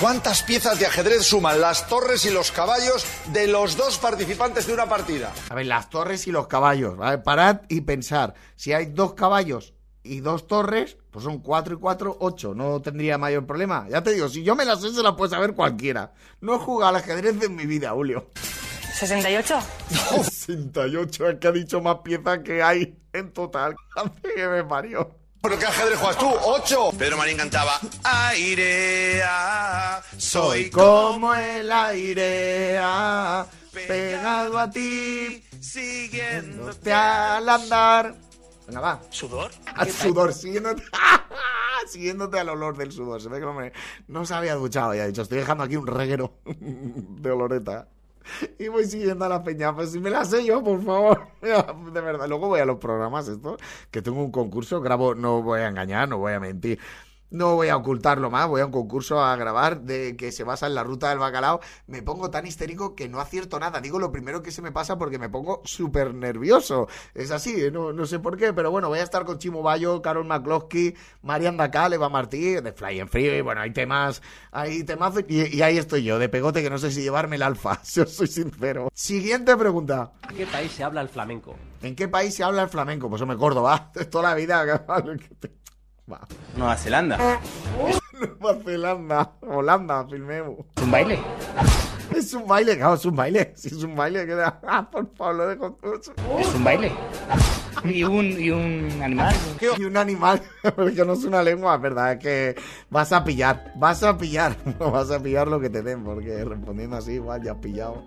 ¿Cuántas 0.00 0.42
piezas 0.42 0.80
de 0.80 0.86
ajedrez 0.86 1.22
suman 1.22 1.60
las 1.60 1.86
torres 1.86 2.24
y 2.24 2.30
los 2.30 2.50
caballos 2.50 3.06
de 3.32 3.46
los 3.46 3.76
dos 3.76 3.98
participantes 3.98 4.66
de 4.66 4.74
una 4.74 4.88
partida? 4.88 5.32
A 5.48 5.54
ver, 5.54 5.66
las 5.66 5.88
torres 5.90 6.26
y 6.26 6.32
los 6.32 6.48
caballos, 6.48 6.96
¿vale? 6.96 7.18
Parad 7.18 7.60
y 7.68 7.82
pensar. 7.82 8.34
Si 8.56 8.72
hay 8.72 8.86
dos 8.86 9.14
caballos 9.14 9.74
y 10.02 10.18
dos 10.18 10.48
torres, 10.48 10.96
pues 11.12 11.24
son 11.24 11.38
cuatro 11.38 11.74
y 11.74 11.78
cuatro, 11.78 12.16
ocho. 12.18 12.52
No 12.52 12.82
tendría 12.82 13.16
mayor 13.16 13.46
problema. 13.46 13.86
Ya 13.88 14.02
te 14.02 14.10
digo, 14.10 14.28
si 14.28 14.42
yo 14.42 14.56
me 14.56 14.64
las 14.64 14.80
sé, 14.80 14.92
se 14.92 15.04
las 15.04 15.14
puede 15.14 15.30
saber 15.30 15.54
cualquiera. 15.54 16.14
No 16.40 16.56
he 16.56 16.58
jugado 16.58 16.88
al 16.88 16.96
ajedrez 16.96 17.40
en 17.44 17.54
mi 17.54 17.66
vida, 17.66 17.90
Julio. 17.92 18.26
¿68? 18.96 19.60
68, 20.22 21.28
es 21.28 21.38
que 21.38 21.48
ha 21.48 21.52
dicho 21.52 21.82
más 21.82 21.98
piezas 21.98 22.38
que 22.38 22.62
hay 22.62 22.96
en 23.12 23.30
total. 23.32 23.76
Hace 23.96 24.34
que 24.34 24.48
me 24.48 24.64
parió. 24.64 25.14
¿Pero 25.42 25.58
qué 25.58 25.66
ajedrez 25.66 25.98
juegas 25.98 26.18
tú? 26.18 26.30
¡Ocho! 26.44 26.90
Pedro 26.98 27.18
Marín 27.18 27.36
cantaba 27.36 27.78
Airea, 28.02 29.22
Soy 30.16 30.70
como 30.70 31.34
el 31.34 31.70
aire 31.70 32.78
ah, 32.80 33.46
pegado 33.72 34.58
a 34.58 34.70
ti, 34.70 35.44
siguiéndote 35.60 36.92
al 36.92 37.48
andar. 37.48 38.14
Venga, 38.66 38.80
va. 38.80 39.00
¿Sudor? 39.10 39.52
Al 39.74 39.90
sudor, 39.90 40.32
siguiéndote, 40.32 40.82
siguiéndote 41.86 42.40
al 42.40 42.48
olor 42.48 42.76
del 42.76 42.90
sudor. 42.90 43.20
Se 43.20 43.28
ve 43.28 43.38
que 43.38 43.44
no, 43.44 43.52
me, 43.52 43.72
no 44.08 44.24
se 44.24 44.34
había 44.34 44.54
duchado 44.54 44.94
y 44.94 45.00
ha 45.00 45.06
dicho, 45.06 45.22
estoy 45.22 45.38
dejando 45.38 45.62
aquí 45.64 45.76
un 45.76 45.86
reguero 45.86 46.40
de 46.44 47.30
oloreta. 47.30 47.88
Y 48.58 48.68
voy 48.68 48.84
siguiendo 48.84 49.24
a 49.24 49.28
la 49.28 49.42
peña, 49.42 49.74
pues 49.74 49.92
si 49.92 50.00
me 50.00 50.10
la 50.10 50.24
sé 50.24 50.44
yo, 50.44 50.62
por 50.62 50.82
favor. 50.82 51.28
De 51.40 52.00
verdad, 52.00 52.28
luego 52.28 52.48
voy 52.48 52.60
a 52.60 52.64
los 52.64 52.78
programas 52.78 53.28
estos, 53.28 53.58
que 53.90 54.02
tengo 54.02 54.22
un 54.22 54.32
concurso, 54.32 54.80
grabo, 54.80 55.14
no 55.14 55.42
voy 55.42 55.60
a 55.60 55.68
engañar, 55.68 56.08
no 56.08 56.18
voy 56.18 56.32
a 56.32 56.40
mentir. 56.40 56.78
No 57.36 57.54
voy 57.54 57.68
a 57.68 57.76
ocultarlo 57.76 58.30
más, 58.30 58.48
voy 58.48 58.62
a 58.62 58.64
un 58.64 58.72
concurso 58.72 59.20
a 59.22 59.36
grabar 59.36 59.82
de 59.82 60.16
que 60.16 60.32
se 60.32 60.42
basa 60.42 60.68
en 60.68 60.74
la 60.74 60.82
ruta 60.82 61.10
del 61.10 61.18
bacalao. 61.18 61.60
Me 61.86 62.00
pongo 62.00 62.30
tan 62.30 62.46
histérico 62.46 62.94
que 62.94 63.10
no 63.10 63.20
acierto 63.20 63.60
nada. 63.60 63.82
Digo 63.82 63.98
lo 63.98 64.10
primero 64.10 64.42
que 64.42 64.50
se 64.50 64.62
me 64.62 64.72
pasa 64.72 64.96
porque 64.96 65.18
me 65.18 65.28
pongo 65.28 65.60
súper 65.62 66.14
nervioso. 66.14 66.88
Es 67.12 67.30
así, 67.30 67.64
¿eh? 67.64 67.70
no, 67.70 67.92
no 67.92 68.06
sé 68.06 68.20
por 68.20 68.38
qué, 68.38 68.54
pero 68.54 68.70
bueno, 68.70 68.88
voy 68.88 69.00
a 69.00 69.02
estar 69.02 69.26
con 69.26 69.38
Chimo 69.38 69.62
Bayo, 69.62 70.00
Carol 70.00 70.24
McCloskey, 70.24 70.96
Marian 71.20 71.58
Dacal, 71.58 71.92
Eva 71.92 72.08
Martí, 72.08 72.54
de 72.54 72.72
Fly 72.72 73.00
and 73.00 73.10
Free. 73.10 73.42
Bueno, 73.42 73.60
hay 73.60 73.70
temas, 73.70 74.22
hay 74.50 74.82
temas 74.84 75.12
y, 75.28 75.58
y 75.58 75.60
ahí 75.60 75.76
estoy 75.76 76.04
yo, 76.04 76.18
de 76.18 76.30
pegote 76.30 76.62
que 76.62 76.70
no 76.70 76.78
sé 76.78 76.90
si 76.90 77.02
llevarme 77.02 77.36
el 77.36 77.42
alfa, 77.42 77.80
si 77.84 78.00
os 78.00 78.14
soy 78.14 78.28
sincero. 78.28 78.88
Siguiente 78.94 79.54
pregunta. 79.58 80.12
¿En 80.30 80.36
qué 80.36 80.46
país 80.46 80.72
se 80.72 80.84
habla 80.84 81.02
el 81.02 81.10
flamenco? 81.10 81.54
¿En 81.82 81.94
qué 81.94 82.08
país 82.08 82.34
se 82.34 82.44
habla 82.44 82.62
el 82.62 82.70
flamenco? 82.70 83.10
Pues 83.10 83.20
hombre, 83.20 83.36
Córdoba. 83.36 83.92
Toda 84.10 84.30
la 84.30 84.34
vida. 84.34 84.86
Va. 86.10 86.20
Nueva 86.56 86.76
Zelanda. 86.76 87.18
Nueva 88.40 88.62
Zelanda, 88.64 89.32
Holanda, 89.42 90.06
filmemos. 90.08 90.60
¿Es 90.76 90.82
un 90.82 90.90
baile? 90.90 91.18
Es 92.16 92.32
un 92.32 92.46
baile, 92.46 92.78
claro, 92.78 92.94
es 92.94 93.04
un 93.04 93.14
baile. 93.14 93.52
Si 93.56 93.68
es 93.68 93.82
un 93.82 93.94
baile. 93.94 94.26
Ah, 94.66 94.88
por 94.90 95.06
favor, 95.14 95.34
lo 95.34 95.48
dejo 95.48 95.72
todo. 95.72 95.94
¿Es 96.38 96.54
un 96.54 96.64
baile? 96.64 96.92
¿Y 97.84 98.04
un, 98.04 98.40
y 98.40 98.50
un 98.50 99.02
animal? 99.02 99.34
Y 99.78 99.84
un 99.84 99.96
animal, 99.96 100.42
porque 100.76 101.04
no 101.04 101.12
es 101.12 101.24
una 101.24 101.42
lengua, 101.42 101.74
es 101.76 101.80
verdad, 101.82 102.12
es 102.12 102.18
que 102.18 102.56
vas 102.88 103.12
a 103.12 103.22
pillar, 103.22 103.72
vas 103.76 104.02
a 104.02 104.16
pillar, 104.16 104.56
no 104.80 104.90
vas 104.90 105.10
a 105.10 105.20
pillar 105.20 105.46
lo 105.46 105.60
que 105.60 105.68
te 105.68 105.82
den, 105.82 106.02
porque 106.02 106.42
respondiendo 106.44 106.96
así, 106.96 107.12
igual 107.12 107.42
ya 107.42 107.52
has 107.52 107.58
pillado 107.58 108.02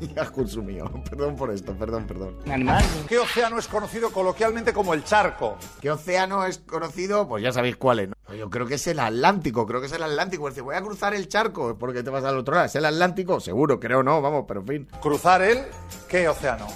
y 0.00 0.16
has 0.18 0.30
consumido. 0.30 0.90
Perdón 1.10 1.36
por 1.36 1.50
esto, 1.50 1.74
perdón, 1.74 2.06
perdón. 2.06 2.38
¿Un 2.46 2.52
animal? 2.52 2.84
¿Qué 3.08 3.18
océano 3.18 3.58
es 3.58 3.66
conocido 3.66 4.10
coloquialmente 4.10 4.72
como 4.72 4.94
el 4.94 5.02
charco? 5.04 5.56
¿Qué 5.80 5.90
océano 5.90 6.46
es 6.46 6.58
conocido? 6.58 7.26
Pues 7.28 7.42
ya 7.42 7.52
sabéis 7.52 7.76
cuál 7.76 8.00
es, 8.00 8.08
¿no? 8.08 8.14
Yo 8.34 8.48
creo 8.48 8.64
que 8.66 8.74
es 8.74 8.86
el 8.86 9.00
Atlántico, 9.00 9.66
creo 9.66 9.80
que 9.80 9.88
es 9.88 9.92
el 9.92 10.04
Atlántico. 10.04 10.48
Dice, 10.48 10.60
voy 10.60 10.76
a 10.76 10.82
cruzar 10.82 11.14
el 11.14 11.26
charco, 11.28 11.76
porque 11.76 12.04
te 12.04 12.10
vas 12.10 12.22
al 12.24 12.38
otro 12.38 12.54
lado. 12.54 12.66
¿Es 12.66 12.76
el 12.76 12.84
Atlántico? 12.84 13.39
Seguro, 13.40 13.80
creo 13.80 14.02
no, 14.02 14.20
vamos, 14.20 14.44
pero 14.46 14.60
en 14.60 14.66
fin. 14.66 14.88
¿Cruzar 15.00 15.42
el 15.42 15.64
qué 16.08 16.28
océano? 16.28 16.66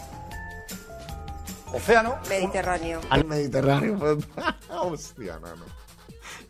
¿Océano? 1.73 2.17
Mediterráneo. 2.29 3.01
Al 3.11 3.25
Mediterráneo. 3.25 3.99
Hostia, 4.71 5.39
no, 5.41 5.57
no. 5.57 5.65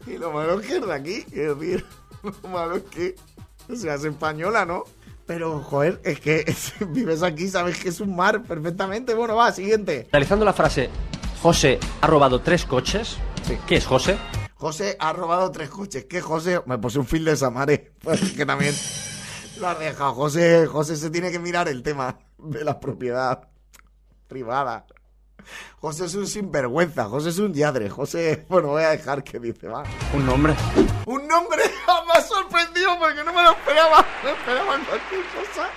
Y 0.06 0.18
lo 0.18 0.32
malo 0.32 0.60
es 0.60 0.66
que 0.66 0.76
es 0.76 0.86
de 0.86 0.92
aquí, 0.92 1.26
es 1.32 1.58
decir, 1.58 1.86
lo 2.42 2.48
malo 2.48 2.76
es 2.76 2.82
que 2.84 3.16
o 3.70 3.76
sea, 3.76 3.94
es 3.94 4.04
española, 4.04 4.66
¿no? 4.66 4.84
Pero, 5.26 5.60
joder, 5.60 6.00
es 6.04 6.20
que 6.20 6.44
si 6.52 6.84
vives 6.88 7.22
aquí, 7.22 7.48
sabes 7.48 7.78
que 7.78 7.88
es 7.88 8.00
un 8.00 8.14
mar 8.14 8.42
perfectamente. 8.42 9.14
Bueno, 9.14 9.36
va, 9.36 9.52
siguiente. 9.52 10.06
Realizando 10.12 10.44
la 10.44 10.52
frase, 10.52 10.90
José 11.42 11.78
ha 12.00 12.06
robado 12.06 12.40
tres 12.40 12.64
coches. 12.64 13.16
¿Qué 13.66 13.76
es 13.76 13.86
José? 13.86 14.18
José 14.54 14.96
ha 14.98 15.12
robado 15.12 15.50
tres 15.50 15.70
coches. 15.70 16.04
¿Qué, 16.04 16.20
José? 16.20 16.60
Me 16.66 16.78
puse 16.78 16.98
un 16.98 17.06
fil 17.06 17.24
de 17.24 17.36
Samare. 17.36 17.92
Pues 18.02 18.32
que 18.32 18.46
también 18.46 18.74
lo 19.58 19.68
has 19.68 19.78
dejado. 19.78 20.14
José, 20.14 20.66
José 20.66 20.96
se 20.96 21.10
tiene 21.10 21.30
que 21.30 21.38
mirar 21.38 21.68
el 21.68 21.82
tema 21.82 22.18
de 22.38 22.64
la 22.64 22.78
propiedad 22.80 23.48
privada. 24.28 24.86
José 25.80 26.06
es 26.06 26.14
un 26.14 26.26
sinvergüenza. 26.26 27.04
José 27.06 27.28
es 27.30 27.38
un 27.38 27.52
yadre. 27.52 27.90
José, 27.90 28.44
bueno, 28.48 28.68
voy 28.68 28.82
a 28.82 28.90
dejar 28.90 29.22
que 29.22 29.38
dice, 29.38 29.68
va. 29.68 29.84
Un 30.14 30.24
nombre. 30.26 30.54
Un 31.06 31.28
nombre 31.28 31.62
me 32.06 32.12
ha 32.12 32.22
sorprendido 32.22 32.98
porque 32.98 33.22
no 33.24 33.32
me 33.32 33.42
lo 33.42 33.50
esperaba. 33.52 34.04
Me 34.22 34.30
esperaba 34.30 34.78
cualquier 34.86 35.20
cosa. 35.26 35.68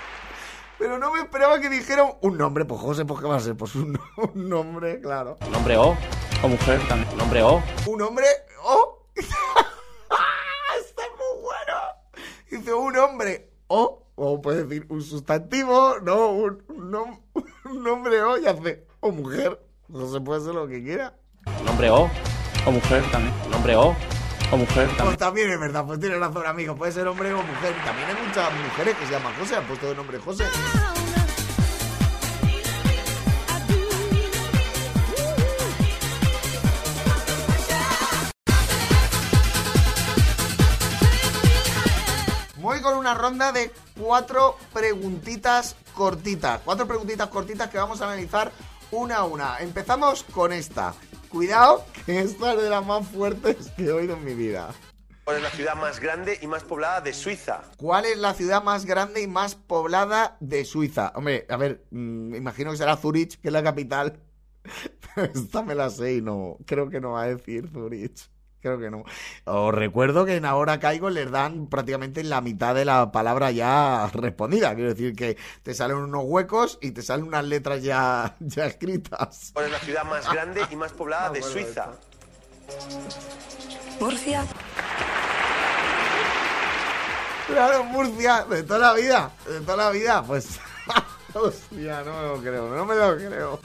Pero 0.77 0.99
no 0.99 1.11
me 1.11 1.21
esperaba 1.21 1.59
que 1.59 1.69
dijeran 1.69 2.13
un 2.21 2.37
nombre. 2.37 2.65
Pues 2.65 2.79
José, 2.79 3.05
pues 3.05 3.19
¿qué 3.19 3.27
va 3.27 3.37
a 3.37 3.39
ser? 3.39 3.55
Pues 3.55 3.75
un, 3.75 3.99
un 4.17 4.49
nombre, 4.49 5.01
claro. 5.01 5.37
Nombre 5.51 5.77
O. 5.77 5.97
O 6.43 6.47
mujer 6.47 6.79
también. 6.87 7.17
Nombre 7.17 7.41
O. 7.43 7.63
Un 7.87 8.01
hombre. 8.01 8.25
¡Oh! 8.63 9.05
Está 9.15 11.03
muy 11.17 11.41
bueno. 11.41 11.81
Dice 12.49 12.73
un 12.73 12.97
hombre. 12.97 13.51
O. 13.67 14.03
O 14.15 14.41
puede 14.41 14.63
decir 14.65 14.85
un 14.89 15.01
sustantivo. 15.01 15.99
No, 16.01 16.31
un, 16.31 16.63
un 16.69 16.91
nom- 16.91 17.19
un 17.65 17.83
nombre 17.83 18.21
O 18.23 18.37
y 18.37 18.45
hace. 18.47 18.85
O 18.99 19.11
mujer. 19.11 19.59
No 19.87 20.07
se 20.11 20.19
puede 20.19 20.41
hacer 20.41 20.53
lo 20.55 20.67
que 20.67 20.83
quiera. 20.83 21.15
Nombre 21.65 21.89
O. 21.91 22.09
O 22.65 22.71
mujer 22.71 23.03
también. 23.11 23.33
Nombre 23.51 23.75
O. 23.75 23.95
O 24.51 24.55
mujer 24.57 24.85
Pues 24.87 24.97
también. 24.97 25.17
también 25.17 25.49
es 25.51 25.59
verdad, 25.59 25.85
pues 25.85 25.99
tiene 25.99 26.17
razón, 26.17 26.45
amigo. 26.45 26.73
Puede 26.75 26.93
ser 26.93 27.05
hombre 27.07 27.33
o 27.33 27.37
mujer. 27.43 27.73
También 27.85 28.07
hay 28.09 28.27
muchas 28.27 28.49
mujeres 28.65 28.95
que 28.95 29.05
se 29.05 29.11
llaman 29.11 29.33
José, 29.37 29.55
han 29.57 29.65
puesto 29.67 29.87
de 29.89 29.95
nombre 29.95 30.17
José. 30.19 30.45
Con 42.87 42.97
una 42.97 43.13
ronda 43.13 43.51
de 43.51 43.69
cuatro 43.99 44.55
preguntitas 44.71 45.75
cortitas. 45.93 46.61
Cuatro 46.63 46.87
preguntitas 46.87 47.27
cortitas 47.27 47.69
que 47.69 47.77
vamos 47.77 47.99
a 47.99 48.05
analizar 48.05 48.49
una 48.91 49.17
a 49.17 49.23
una. 49.25 49.57
Empezamos 49.59 50.23
con 50.23 50.53
esta. 50.53 50.93
Cuidado, 51.27 51.83
que 52.05 52.21
esta 52.21 52.53
es 52.53 52.61
de 52.61 52.69
las 52.69 52.85
más 52.85 53.05
fuertes 53.05 53.71
que 53.75 53.87
he 53.87 53.91
oído 53.91 54.15
en 54.15 54.23
mi 54.23 54.33
vida. 54.33 54.73
¿Cuál 55.25 55.35
es 55.35 55.43
la 55.43 55.49
ciudad 55.49 55.75
más 55.75 55.99
grande 55.99 56.39
y 56.41 56.47
más 56.47 56.63
poblada 56.63 57.01
de 57.01 57.13
Suiza? 57.13 57.63
¿Cuál 57.75 58.05
es 58.05 58.17
la 58.17 58.33
ciudad 58.33 58.63
más 58.63 58.85
grande 58.85 59.21
y 59.21 59.27
más 59.27 59.55
poblada 59.55 60.37
de 60.39 60.63
Suiza? 60.63 61.11
Hombre, 61.13 61.45
a 61.49 61.57
ver, 61.57 61.83
mm, 61.91 62.35
imagino 62.35 62.71
que 62.71 62.77
será 62.77 62.95
Zurich, 62.95 63.37
que 63.41 63.49
es 63.49 63.53
la 63.53 63.63
capital. 63.63 64.17
Esta 65.17 65.61
me 65.61 65.75
la 65.75 65.89
sé 65.89 66.15
y 66.15 66.21
no, 66.21 66.57
creo 66.65 66.89
que 66.89 67.01
no 67.01 67.11
va 67.11 67.23
a 67.23 67.27
decir 67.27 67.69
Zurich. 67.69 68.29
Creo 68.67 68.79
que 68.79 68.91
no. 68.91 69.05
Os 69.45 69.73
recuerdo 69.73 70.25
que 70.25 70.35
en 70.35 70.43
Ahora 70.43 70.77
Caigo 70.77 71.09
les 71.09 71.31
dan 71.31 71.67
prácticamente 71.67 72.21
la 72.23 72.41
mitad 72.41 72.75
de 72.75 72.83
la 72.83 73.13
palabra 73.13 73.49
ya 73.51 74.09
respondida. 74.13 74.75
Quiero 74.75 74.89
decir 74.89 75.15
que 75.15 75.37
te 75.63 75.73
salen 75.73 75.95
unos 75.95 76.23
huecos 76.25 76.77
y 76.81 76.91
te 76.91 77.01
salen 77.01 77.27
unas 77.27 77.45
letras 77.45 77.81
ya, 77.81 78.35
ya 78.39 78.65
escritas. 78.65 79.51
¿Cuál 79.53 79.67
es 79.67 79.71
la 79.71 79.79
ciudad 79.79 80.03
más 80.03 80.29
grande 80.29 80.61
y 80.69 80.75
más 80.75 80.91
poblada 80.91 81.29
de 81.31 81.39
bueno, 81.39 81.53
Suiza? 81.53 81.91
Murcia. 84.01 84.45
Claro, 87.47 87.83
Murcia, 87.85 88.43
de 88.43 88.63
toda 88.63 88.79
la 88.79 88.93
vida, 88.93 89.31
de 89.47 89.61
toda 89.61 89.77
la 89.77 89.89
vida, 89.91 90.23
pues. 90.23 90.59
Hostia, 91.33 92.03
no 92.03 92.13
me 92.13 92.27
lo 92.27 92.41
creo, 92.41 92.75
no 92.75 92.85
me 92.85 92.95
lo 92.95 93.15
creo. 93.15 93.59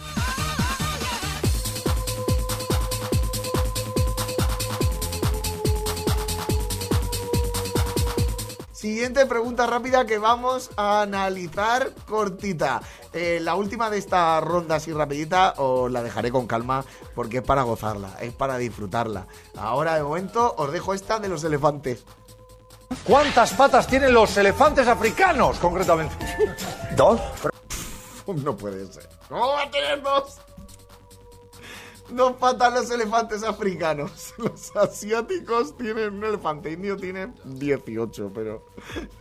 Siguiente 8.83 9.27
pregunta 9.27 9.65
rápida 9.69 10.07
que 10.07 10.19
vamos 10.19 10.71
a 10.77 11.03
analizar 11.03 11.93
cortita. 12.05 12.83
Eh, 13.13 13.39
la 13.41 13.55
última 13.55 13.91
de 13.91 13.99
esta 13.99 14.41
ronda 14.41 14.75
así 14.75 14.93
rapidita 14.93 15.55
os 15.59 15.89
la 15.89 16.03
dejaré 16.03 16.33
con 16.33 16.49
calma 16.49 16.85
porque 17.15 17.37
es 17.37 17.43
para 17.45 17.63
gozarla, 17.63 18.17
es 18.21 18.33
para 18.33 18.59
disfrutarla. 18.59 19.29
Ahora 19.57 19.95
de 19.95 20.03
momento 20.03 20.57
os 20.59 20.73
dejo 20.73 20.95
esta 20.95 21.21
de 21.21 21.29
los 21.29 21.45
elefantes. 21.45 22.05
¿Cuántas 23.05 23.53
patas 23.53 23.87
tienen 23.87 24.13
los 24.13 24.37
elefantes 24.37 24.89
africanos, 24.89 25.61
concretamente? 25.61 26.17
¿Dos? 26.97 27.21
No 28.27 28.57
puede 28.57 28.87
ser. 28.93 29.09
¿Cómo 29.29 29.47
va 29.49 29.63
a 29.63 29.71
tener 29.71 30.03
dos? 30.03 30.39
Dos 32.11 32.37
patas 32.37 32.75
los 32.75 32.91
elefantes 32.91 33.43
africanos. 33.43 34.35
Los 34.39 34.75
asiáticos 34.77 35.77
tienen 35.77 36.15
un 36.15 36.25
elefante 36.25 36.73
indio, 36.73 36.97
tienen 36.97 37.35
18, 37.45 38.33
pero 38.35 38.67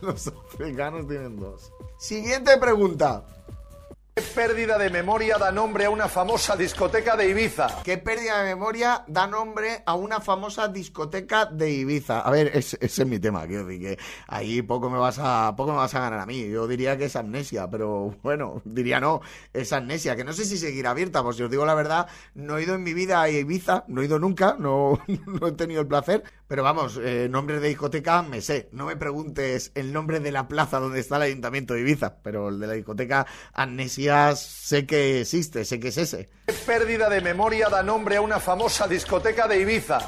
los 0.00 0.28
africanos 0.28 1.06
tienen 1.06 1.36
dos. 1.36 1.72
Siguiente 1.96 2.56
pregunta. 2.58 3.24
¿Qué 4.14 4.20
pérdida 4.20 4.76
de 4.76 4.90
memoria 4.90 5.38
da 5.38 5.50
nombre 5.50 5.86
a 5.86 5.90
una 5.90 6.06
famosa 6.06 6.54
discoteca 6.54 7.16
de 7.16 7.30
Ibiza? 7.30 7.82
¿Qué 7.82 7.96
pérdida 7.96 8.42
de 8.42 8.54
memoria 8.54 9.04
da 9.08 9.26
nombre 9.26 9.82
a 9.86 9.94
una 9.94 10.20
famosa 10.20 10.68
discoteca 10.68 11.46
de 11.46 11.70
Ibiza? 11.70 12.20
A 12.20 12.30
ver, 12.30 12.50
ese, 12.54 12.76
es 12.78 13.06
mi 13.06 13.18
tema, 13.18 13.46
quiero 13.46 13.66
que 13.66 13.98
ahí 14.26 14.60
poco 14.60 14.90
me 14.90 14.98
vas 14.98 15.18
a 15.18 15.54
poco 15.56 15.70
me 15.70 15.78
vas 15.78 15.94
a 15.94 16.00
ganar 16.00 16.20
a 16.20 16.26
mí. 16.26 16.46
Yo 16.46 16.68
diría 16.68 16.98
que 16.98 17.06
es 17.06 17.16
amnesia, 17.16 17.70
pero 17.70 18.14
bueno, 18.22 18.60
diría 18.66 19.00
no, 19.00 19.22
es 19.54 19.72
amnesia, 19.72 20.14
que 20.14 20.24
no 20.24 20.34
sé 20.34 20.44
si 20.44 20.58
seguirá 20.58 20.90
abierta, 20.90 21.22
pues 21.22 21.38
si 21.38 21.44
os 21.44 21.50
digo 21.50 21.64
la 21.64 21.74
verdad, 21.74 22.06
no 22.34 22.58
he 22.58 22.64
ido 22.64 22.74
en 22.74 22.82
mi 22.82 22.92
vida 22.92 23.22
a 23.22 23.30
Ibiza, 23.30 23.84
no 23.88 24.02
he 24.02 24.04
ido 24.04 24.18
nunca, 24.18 24.56
no, 24.58 25.00
no 25.26 25.46
he 25.46 25.52
tenido 25.52 25.80
el 25.80 25.86
placer, 25.86 26.22
pero 26.48 26.62
vamos, 26.62 27.00
eh, 27.02 27.28
nombres 27.30 27.62
de 27.62 27.68
discoteca 27.68 28.20
me 28.20 28.42
sé. 28.42 28.68
No 28.72 28.84
me 28.84 28.96
preguntes 28.96 29.72
el 29.74 29.90
nombre 29.90 30.20
de 30.20 30.32
la 30.32 30.48
plaza 30.48 30.80
donde 30.80 31.00
está 31.00 31.16
el 31.16 31.22
ayuntamiento 31.22 31.72
de 31.72 31.80
Ibiza, 31.80 32.16
pero 32.22 32.50
el 32.50 32.60
de 32.60 32.66
la 32.66 32.74
discoteca 32.74 33.26
amnesia 33.54 34.01
sé 34.36 34.86
que 34.86 35.20
existe, 35.20 35.64
sé 35.64 35.78
que 35.80 35.88
es 35.88 35.98
ese. 35.98 36.28
¿Qué 36.46 36.52
pérdida 36.52 37.08
de 37.08 37.20
memoria 37.20 37.68
da 37.68 37.82
nombre 37.82 38.16
a 38.16 38.20
una 38.20 38.40
famosa 38.40 38.86
discoteca 38.88 39.46
de 39.46 39.60
Ibiza? 39.60 39.98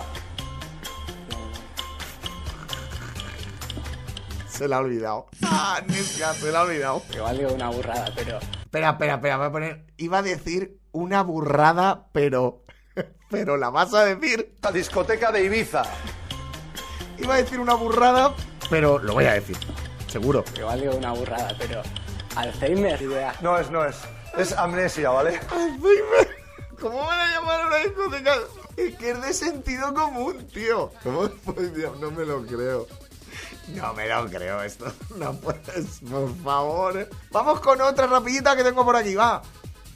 Se 4.49 4.69
la 4.69 4.77
ha 4.77 4.81
olvidado. 4.81 5.27
Ah, 5.43 5.79
Amnesia, 5.81 6.33
se 6.35 6.53
la 6.53 6.61
ha 6.61 6.63
olvidado. 6.63 7.03
Que 7.11 7.21
vale 7.21 7.47
una 7.47 7.71
burrada, 7.71 8.13
pero. 8.15 8.39
Espera, 8.39 8.91
espera, 8.91 9.15
espera, 9.15 9.37
voy 9.37 9.47
a 9.47 9.53
poner. 9.53 9.87
Iba 9.97 10.19
a 10.19 10.23
decir 10.23 10.79
una 10.93 11.23
burrada, 11.23 12.07
pero. 12.13 12.63
Pero 13.31 13.57
la 13.57 13.71
vas 13.71 13.93
a 13.95 14.05
decir. 14.05 14.55
La 14.63 14.71
discoteca 14.71 15.33
de 15.33 15.45
Ibiza. 15.45 15.83
Iba 17.19 17.35
a 17.35 17.37
decir 17.39 17.59
una 17.59 17.75
burrada, 17.75 18.33
pero 18.71 18.99
lo 18.99 19.15
voy 19.15 19.25
a 19.25 19.35
decir. 19.35 19.57
Seguro. 20.07 20.45
Que 20.45 20.63
vale 20.63 20.89
una 20.89 21.13
burrada, 21.13 21.53
pero. 21.59 21.83
Alzheimer, 22.37 23.01
idea. 23.01 23.35
No 23.41 23.59
es, 23.59 23.71
no 23.71 23.85
es. 23.85 23.97
Es 24.37 24.53
amnesia, 24.53 25.11
¿vale? 25.11 25.41
Alzheimer. 25.51 26.37
¿Cómo 26.81 26.99
van 26.99 27.21
a 27.21 27.35
llamar 27.35 27.61
a 27.61 27.67
una 27.69 27.77
discoteca? 27.79 28.35
Es 28.77 28.97
que 28.97 29.11
es 29.11 29.23
de 29.23 29.33
sentido 29.33 29.95
común, 29.95 30.47
tío. 30.53 30.91
¿Cómo? 31.03 31.29
Pues, 31.45 31.75
Dios, 31.75 31.99
no 32.01 32.11
me 32.11 32.25
lo 32.25 32.45
creo. 32.45 32.87
No 33.69 33.95
me 33.95 34.09
lo 34.09 34.27
creo 34.27 34.63
esto. 34.63 34.93
No 35.17 35.35
puedes, 35.35 36.01
por 36.11 36.37
favor. 36.43 37.09
Vamos 37.31 37.61
con 37.61 37.81
otra 37.81 38.07
rapidita 38.07 38.57
que 38.57 38.65
tengo 38.65 38.85
por 38.85 38.97
aquí, 38.97 39.15
va. 39.15 39.43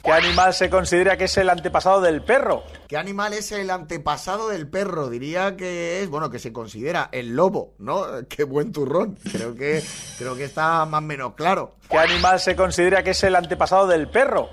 ¿Qué 0.03 0.11
animal 0.11 0.53
se 0.53 0.69
considera 0.69 1.17
que 1.17 1.25
es 1.25 1.37
el 1.37 1.49
antepasado 1.49 2.01
del 2.01 2.21
perro? 2.21 2.63
¿Qué 2.87 2.97
animal 2.97 3.33
es 3.33 3.51
el 3.51 3.69
antepasado 3.69 4.49
del 4.49 4.67
perro? 4.67 5.09
Diría 5.09 5.57
que 5.57 6.01
es, 6.01 6.09
bueno, 6.09 6.29
que 6.29 6.39
se 6.39 6.53
considera 6.53 7.09
el 7.11 7.35
lobo, 7.35 7.73
¿no? 7.79 8.05
Qué 8.29 8.43
buen 8.43 8.71
turrón. 8.71 9.17
Creo 9.31 9.55
que, 9.55 9.83
creo 10.17 10.35
que 10.35 10.45
está 10.45 10.85
más 10.85 10.99
o 10.99 11.01
menos 11.01 11.33
claro. 11.35 11.75
¿Qué 11.89 11.97
animal 11.97 12.39
se 12.39 12.55
considera 12.55 13.03
que 13.03 13.11
es 13.11 13.23
el 13.23 13.35
antepasado 13.35 13.87
del 13.87 14.07
perro? 14.07 14.49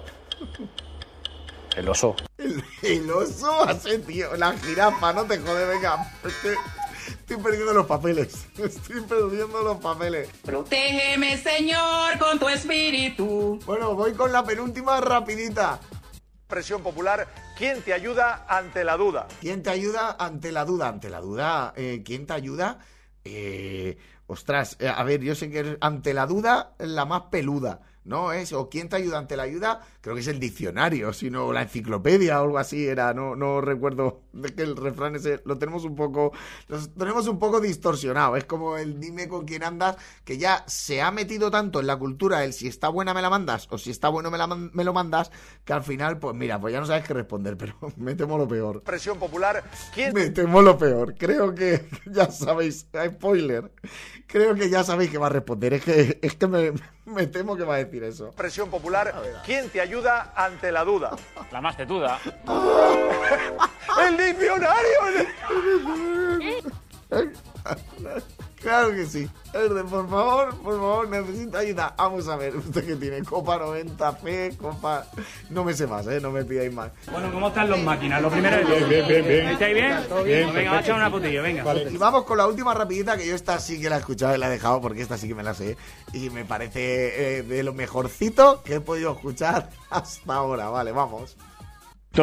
El 1.76 1.88
oso. 1.88 2.16
El, 2.38 2.64
el 2.82 3.10
oso 3.10 3.64
hace, 3.68 3.98
tío. 4.00 4.34
La 4.36 4.52
jirafa, 4.58 5.12
no 5.12 5.24
te 5.24 5.38
jode, 5.38 5.66
venga. 5.66 6.12
Estoy, 7.28 7.42
perdiendo 7.42 7.72
los 7.72 7.86
papeles. 7.86 8.46
Estoy 8.56 9.00
perdiendo 9.00 9.60
los 9.60 9.78
papeles. 9.78 10.28
Protégeme, 10.44 11.36
Señor, 11.36 12.16
con 12.20 12.38
tu 12.38 12.48
espíritu. 12.48 13.58
Bueno, 13.66 13.96
voy 13.96 14.12
con 14.12 14.30
la 14.30 14.44
penúltima 14.44 15.00
rapidita. 15.00 15.80
Presión 16.46 16.84
popular. 16.84 17.26
¿Quién 17.58 17.82
te 17.82 17.92
ayuda 17.92 18.46
ante 18.48 18.84
la 18.84 18.96
duda? 18.96 19.26
¿Quién 19.40 19.64
te 19.64 19.70
ayuda 19.70 20.14
ante 20.16 20.52
la 20.52 20.64
duda? 20.64 20.86
Ante 20.86 21.10
la 21.10 21.20
duda, 21.20 21.72
eh, 21.74 22.02
¿quién 22.04 22.26
te 22.26 22.34
ayuda? 22.34 22.78
Eh, 23.24 23.98
ostras, 24.28 24.76
eh, 24.78 24.86
a 24.86 25.02
ver, 25.02 25.20
yo 25.20 25.34
sé 25.34 25.50
que 25.50 25.60
es 25.60 25.76
ante 25.80 26.14
la 26.14 26.26
duda 26.26 26.76
la 26.78 27.06
más 27.06 27.22
peluda, 27.22 27.80
¿no? 28.06 28.32
Es, 28.32 28.52
o 28.52 28.68
¿quién 28.68 28.88
te 28.88 28.96
ayuda 28.96 29.18
ante 29.18 29.36
la 29.36 29.42
ayuda? 29.42 29.80
Creo 30.00 30.14
que 30.14 30.20
es 30.20 30.28
el 30.28 30.40
diccionario, 30.40 31.12
sino 31.12 31.52
la 31.52 31.62
enciclopedia 31.62 32.40
o 32.40 32.44
algo 32.44 32.58
así 32.58 32.86
era, 32.86 33.12
no, 33.12 33.36
no 33.36 33.60
recuerdo 33.60 34.22
de 34.32 34.54
que 34.54 34.62
el 34.62 34.76
refrán 34.76 35.16
ese 35.16 35.40
lo 35.44 35.58
tenemos 35.58 35.84
un 35.84 35.94
poco, 35.96 36.32
lo 36.68 36.78
tenemos 36.90 37.26
un 37.26 37.38
poco 37.38 37.60
distorsionado, 37.60 38.36
es 38.36 38.44
como 38.44 38.76
el 38.76 39.00
dime 39.00 39.28
con 39.28 39.44
quién 39.44 39.64
andas, 39.64 39.96
que 40.24 40.38
ya 40.38 40.64
se 40.66 41.02
ha 41.02 41.10
metido 41.10 41.50
tanto 41.50 41.80
en 41.80 41.86
la 41.86 41.96
cultura 41.96 42.44
el 42.44 42.52
si 42.52 42.68
está 42.68 42.88
buena 42.88 43.14
me 43.14 43.22
la 43.22 43.30
mandas 43.30 43.66
o 43.70 43.78
si 43.78 43.90
está 43.90 44.08
bueno 44.08 44.30
me, 44.30 44.38
la, 44.38 44.46
me 44.46 44.84
lo 44.84 44.92
mandas, 44.92 45.30
que 45.64 45.72
al 45.72 45.82
final, 45.82 46.18
pues 46.18 46.34
mira, 46.34 46.60
pues 46.60 46.72
ya 46.72 46.80
no 46.80 46.86
sabes 46.86 47.04
qué 47.04 47.14
responder, 47.14 47.56
pero 47.58 47.76
me 47.96 48.14
temo 48.14 48.38
lo 48.38 48.46
peor. 48.46 48.82
Presión 48.82 49.18
popular. 49.18 49.64
¿Quién 49.94 50.12
Me 50.12 50.30
temo 50.30 50.62
lo 50.62 50.78
peor. 50.78 51.14
Creo 51.16 51.54
que 51.54 51.88
ya 52.06 52.30
sabéis. 52.30 52.86
Spoiler. 53.06 53.72
Creo 54.26 54.54
que 54.54 54.70
ya 54.70 54.84
sabéis 54.84 55.10
que 55.10 55.18
va 55.18 55.26
a 55.26 55.30
responder. 55.30 55.74
Es 55.74 55.84
que, 55.84 56.18
es 56.22 56.34
que 56.34 56.46
me, 56.46 56.72
me 57.16 57.26
temo 57.26 57.56
que 57.56 57.64
va 57.64 57.76
a 57.76 57.78
decir 57.78 58.02
eso. 58.04 58.32
Presión 58.32 58.68
popular. 58.68 59.14
¿Quién 59.44 59.70
te 59.70 59.80
ayuda 59.80 60.32
ante 60.36 60.70
la 60.72 60.84
duda? 60.84 61.16
La 61.52 61.60
más 61.60 61.76
tetuda. 61.76 62.18
¡El 64.06 64.16
diccionario! 64.16 64.98
Claro 68.66 68.90
que 68.90 69.06
sí. 69.06 69.30
Erde, 69.54 69.84
por 69.84 70.10
favor, 70.10 70.56
por 70.56 70.74
favor, 70.74 71.08
necesito 71.08 71.56
ayuda. 71.56 71.94
Vamos 71.96 72.26
a 72.26 72.34
ver, 72.34 72.56
usted 72.56 72.84
que 72.84 72.96
tiene 72.96 73.22
Copa 73.22 73.60
90P, 73.60 74.56
Copa. 74.56 75.06
No 75.50 75.62
me 75.62 75.72
sé 75.72 75.86
más, 75.86 76.04
¿eh? 76.08 76.18
No 76.20 76.32
me 76.32 76.44
pidáis 76.44 76.72
más. 76.72 76.90
Bueno, 77.12 77.30
¿cómo 77.32 77.46
están 77.46 77.70
los 77.70 77.78
máquinas? 77.78 78.20
Lo 78.20 78.28
primero 78.28 78.56
es... 78.56 78.66
Bien, 78.66 78.88
bien, 78.88 79.06
bien, 79.06 79.24
bien. 79.28 79.46
¿Estáis 79.50 79.72
bien? 79.72 79.96
Todo 80.08 80.24
bien, 80.24 80.52
venga, 80.52 80.70
vamos 80.72 80.78
a 80.78 80.80
echar 80.80 80.96
una 80.96 81.10
putilla, 81.12 81.42
venga. 81.42 81.74
Y 81.76 81.96
vamos 81.96 82.24
con 82.24 82.38
la 82.38 82.46
última 82.48 82.74
rapidita, 82.74 83.16
que 83.16 83.28
yo 83.28 83.36
esta 83.36 83.60
sí 83.60 83.80
que 83.80 83.88
la 83.88 83.96
he 83.96 84.00
escuchado 84.00 84.34
y 84.34 84.38
la 84.38 84.48
he 84.48 84.50
dejado 84.50 84.80
porque 84.80 85.00
esta 85.00 85.16
sí 85.16 85.28
que 85.28 85.36
me 85.36 85.44
la 85.44 85.54
sé. 85.54 85.76
Y 86.12 86.28
me 86.30 86.44
parece 86.44 87.38
eh, 87.38 87.42
de 87.44 87.62
lo 87.62 87.72
mejorcito 87.72 88.64
que 88.64 88.74
he 88.74 88.80
podido 88.80 89.12
escuchar 89.12 89.70
hasta 89.90 90.34
ahora. 90.34 90.70
Vale, 90.70 90.90
vamos. 90.90 91.36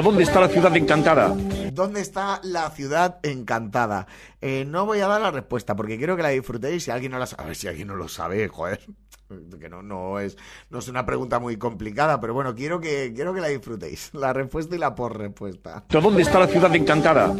¿Dónde 0.01 0.23
está 0.23 0.41
la 0.41 0.49
ciudad 0.49 0.75
encantada? 0.75 1.35
¿Dónde 1.71 2.01
está 2.01 2.41
la 2.43 2.71
ciudad 2.71 3.19
encantada? 3.21 4.07
Eh, 4.41 4.65
no 4.65 4.87
voy 4.87 5.01
a 5.01 5.07
dar 5.07 5.21
la 5.21 5.29
respuesta 5.29 5.75
porque 5.75 5.97
quiero 5.97 6.15
que 6.17 6.23
la 6.23 6.29
disfrutéis. 6.29 6.85
Si 6.85 6.89
alguien 6.89 7.11
no 7.11 7.19
la 7.19 7.27
sabe, 7.27 7.43
a 7.43 7.45
ver 7.45 7.55
si 7.55 7.67
alguien 7.67 7.89
no 7.89 7.95
lo 7.95 8.07
sabe, 8.07 8.47
joder. 8.47 8.81
Que 9.59 9.69
no, 9.69 9.81
no 9.81 10.19
es, 10.19 10.37
no 10.69 10.79
es 10.79 10.87
una 10.87 11.05
pregunta 11.07 11.39
muy 11.39 11.57
complicada, 11.57 12.19
pero 12.19 12.35
bueno, 12.35 12.53
quiero 12.53 12.79
que, 12.79 13.13
quiero 13.15 13.33
que 13.33 13.41
la 13.41 13.47
disfrutéis. 13.47 14.11
La 14.13 14.31
respuesta 14.33 14.75
y 14.75 14.79
la 14.79 14.93
por 14.93 15.17
respuesta. 15.17 15.83
¿Dónde 15.89 16.21
está 16.21 16.39
la 16.39 16.47
ciudad 16.47 16.75
encantada? 16.75 17.33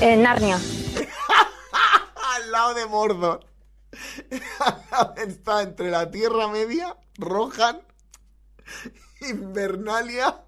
En 0.00 0.22
Narnia. 0.22 0.58
Al 2.36 2.52
lado 2.52 2.74
de 2.74 2.86
Mordor. 2.86 3.46
Está 5.16 5.62
entre 5.62 5.90
la 5.90 6.10
Tierra 6.10 6.46
Media, 6.48 6.96
Rohan, 7.18 7.80
Invernalia 9.28 10.42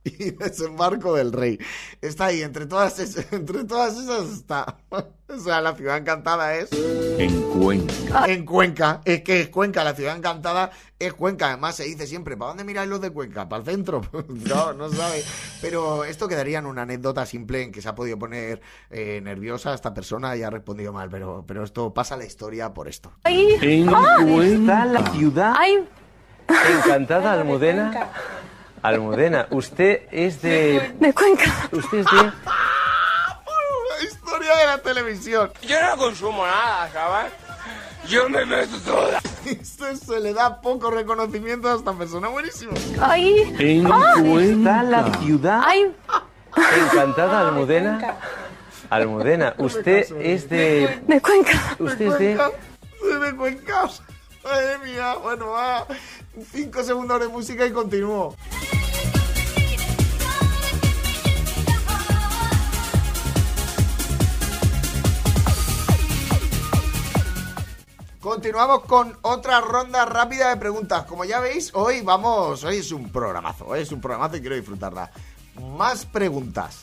y 0.04 0.30
Desembarco 0.30 1.14
del 1.14 1.32
Rey. 1.32 1.58
Está 2.00 2.26
ahí, 2.26 2.42
entre 2.42 2.66
todas, 2.66 2.98
es- 2.98 3.26
entre 3.32 3.64
todas 3.64 3.96
esas 3.96 4.28
está. 4.30 4.78
O 5.30 5.38
sea, 5.38 5.60
la 5.60 5.76
ciudad 5.76 5.96
encantada 5.96 6.56
es. 6.56 6.70
En 6.72 7.40
Cuenca. 7.42 8.24
En 8.26 8.44
Cuenca, 8.44 9.00
es 9.04 9.22
que 9.22 9.42
es 9.42 9.48
Cuenca, 9.48 9.84
la 9.84 9.94
ciudad 9.94 10.16
encantada 10.16 10.72
es 10.98 11.14
Cuenca. 11.14 11.50
Además, 11.50 11.76
se 11.76 11.84
dice 11.84 12.08
siempre: 12.08 12.36
¿para 12.36 12.48
dónde 12.48 12.64
miráis 12.64 12.90
los 12.90 13.00
de 13.00 13.10
Cuenca? 13.10 13.48
¿Para 13.48 13.60
el 13.62 13.64
centro? 13.68 14.00
no, 14.28 14.72
no 14.72 14.88
sabe. 14.88 15.22
Pero 15.60 16.02
esto 16.04 16.26
quedaría 16.26 16.58
en 16.58 16.66
una 16.66 16.82
anécdota 16.82 17.26
simple 17.26 17.62
en 17.62 17.70
que 17.70 17.80
se 17.80 17.88
ha 17.88 17.94
podido 17.94 18.18
poner 18.18 18.60
eh, 18.90 19.20
nerviosa 19.22 19.72
esta 19.72 19.94
persona 19.94 20.34
y 20.36 20.42
ha 20.42 20.50
respondido 20.50 20.92
mal. 20.92 21.08
Pero, 21.10 21.44
pero 21.46 21.62
esto 21.62 21.94
pasa 21.94 22.16
a 22.16 22.18
la 22.18 22.24
historia 22.24 22.74
por 22.74 22.88
esto. 22.88 23.12
En 23.22 23.88
está 23.88 24.84
la 24.84 25.12
ciudad 25.12 25.54
encantada 26.48 27.34
Almudena. 27.34 28.10
Almudena, 28.82 29.46
usted 29.50 30.02
es 30.10 30.40
de... 30.40 30.94
De 30.98 31.12
Cuenca. 31.12 31.68
Usted 31.72 31.98
es 31.98 32.06
de... 32.06 32.32
Historia 34.02 34.56
de 34.56 34.66
la 34.66 34.78
televisión. 34.78 35.50
Yo 35.62 35.76
no 35.82 35.96
consumo 35.98 36.46
nada, 36.46 36.88
¿sabes? 36.92 37.32
Yo 38.08 38.28
me 38.30 38.46
meto 38.46 38.78
toda. 38.80 39.20
Esto 39.44 39.94
se 39.94 40.20
le 40.20 40.32
da 40.32 40.60
poco 40.62 40.90
reconocimiento 40.90 41.70
a 41.70 41.76
esta 41.76 41.92
persona. 41.92 42.28
Buenísimo. 42.28 42.72
Ay. 43.00 43.54
¿En 43.58 43.86
Ah. 43.92 44.14
está 44.40 44.82
la 44.82 45.12
ciudad 45.18 45.60
Ay. 45.64 45.94
encantada 46.80 47.48
Almudena? 47.48 48.16
Almudena, 48.88 49.54
usted 49.58 50.06
es 50.20 50.48
de... 50.48 51.02
De 51.06 51.20
Cuenca. 51.20 51.76
Usted 51.78 52.06
es 52.06 52.18
de... 52.18 52.34
De 52.36 53.36
Cuenca. 53.36 53.88
Madre 54.44 54.78
mía. 54.78 55.16
Bueno, 55.16 55.48
va. 55.48 55.86
Cinco 56.52 56.82
segundos 56.82 57.20
de 57.20 57.28
música 57.28 57.66
y 57.66 57.72
continúo. 57.72 58.36
Continuamos 68.20 68.84
con 68.84 69.16
otra 69.22 69.60
ronda 69.60 70.04
rápida 70.04 70.50
de 70.50 70.56
preguntas. 70.58 71.04
Como 71.06 71.24
ya 71.24 71.40
veis, 71.40 71.70
hoy 71.74 72.02
vamos, 72.02 72.62
hoy 72.64 72.76
es 72.76 72.92
un 72.92 73.10
programazo, 73.10 73.66
hoy 73.66 73.80
es 73.80 73.92
un 73.92 74.00
programazo 74.00 74.36
y 74.36 74.40
quiero 74.40 74.56
disfrutarla. 74.56 75.10
Más 75.76 76.04
preguntas. 76.04 76.82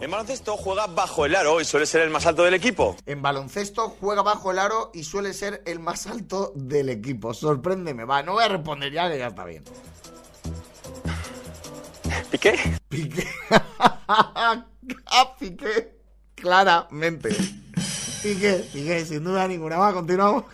En 0.00 0.10
baloncesto 0.10 0.56
juega 0.56 0.86
bajo 0.86 1.26
el 1.26 1.34
aro 1.34 1.60
y 1.60 1.66
suele 1.66 1.84
ser 1.84 2.00
el 2.00 2.08
más 2.08 2.24
alto 2.24 2.42
del 2.42 2.54
equipo. 2.54 2.96
En 3.04 3.20
baloncesto 3.20 3.94
juega 4.00 4.22
bajo 4.22 4.50
el 4.50 4.58
aro 4.58 4.90
y 4.94 5.04
suele 5.04 5.34
ser 5.34 5.62
el 5.66 5.78
más 5.78 6.06
alto 6.06 6.52
del 6.54 6.88
equipo. 6.88 7.34
Sorpréndeme, 7.34 8.06
va, 8.06 8.22
no 8.22 8.32
voy 8.32 8.44
a 8.44 8.48
responder 8.48 8.90
ya 8.90 9.10
que 9.10 9.18
ya 9.18 9.26
está 9.26 9.44
bien. 9.44 9.62
¿Piqué? 12.30 12.58
Piqué. 12.88 13.28
ah, 14.08 14.64
Piqué. 15.38 15.98
Claramente. 16.34 17.36
Piqué, 18.22 18.64
Piqué, 18.72 19.04
sin 19.06 19.24
duda 19.24 19.48
ninguna. 19.48 19.78
Va, 19.78 19.92
continuamos. 19.94 20.44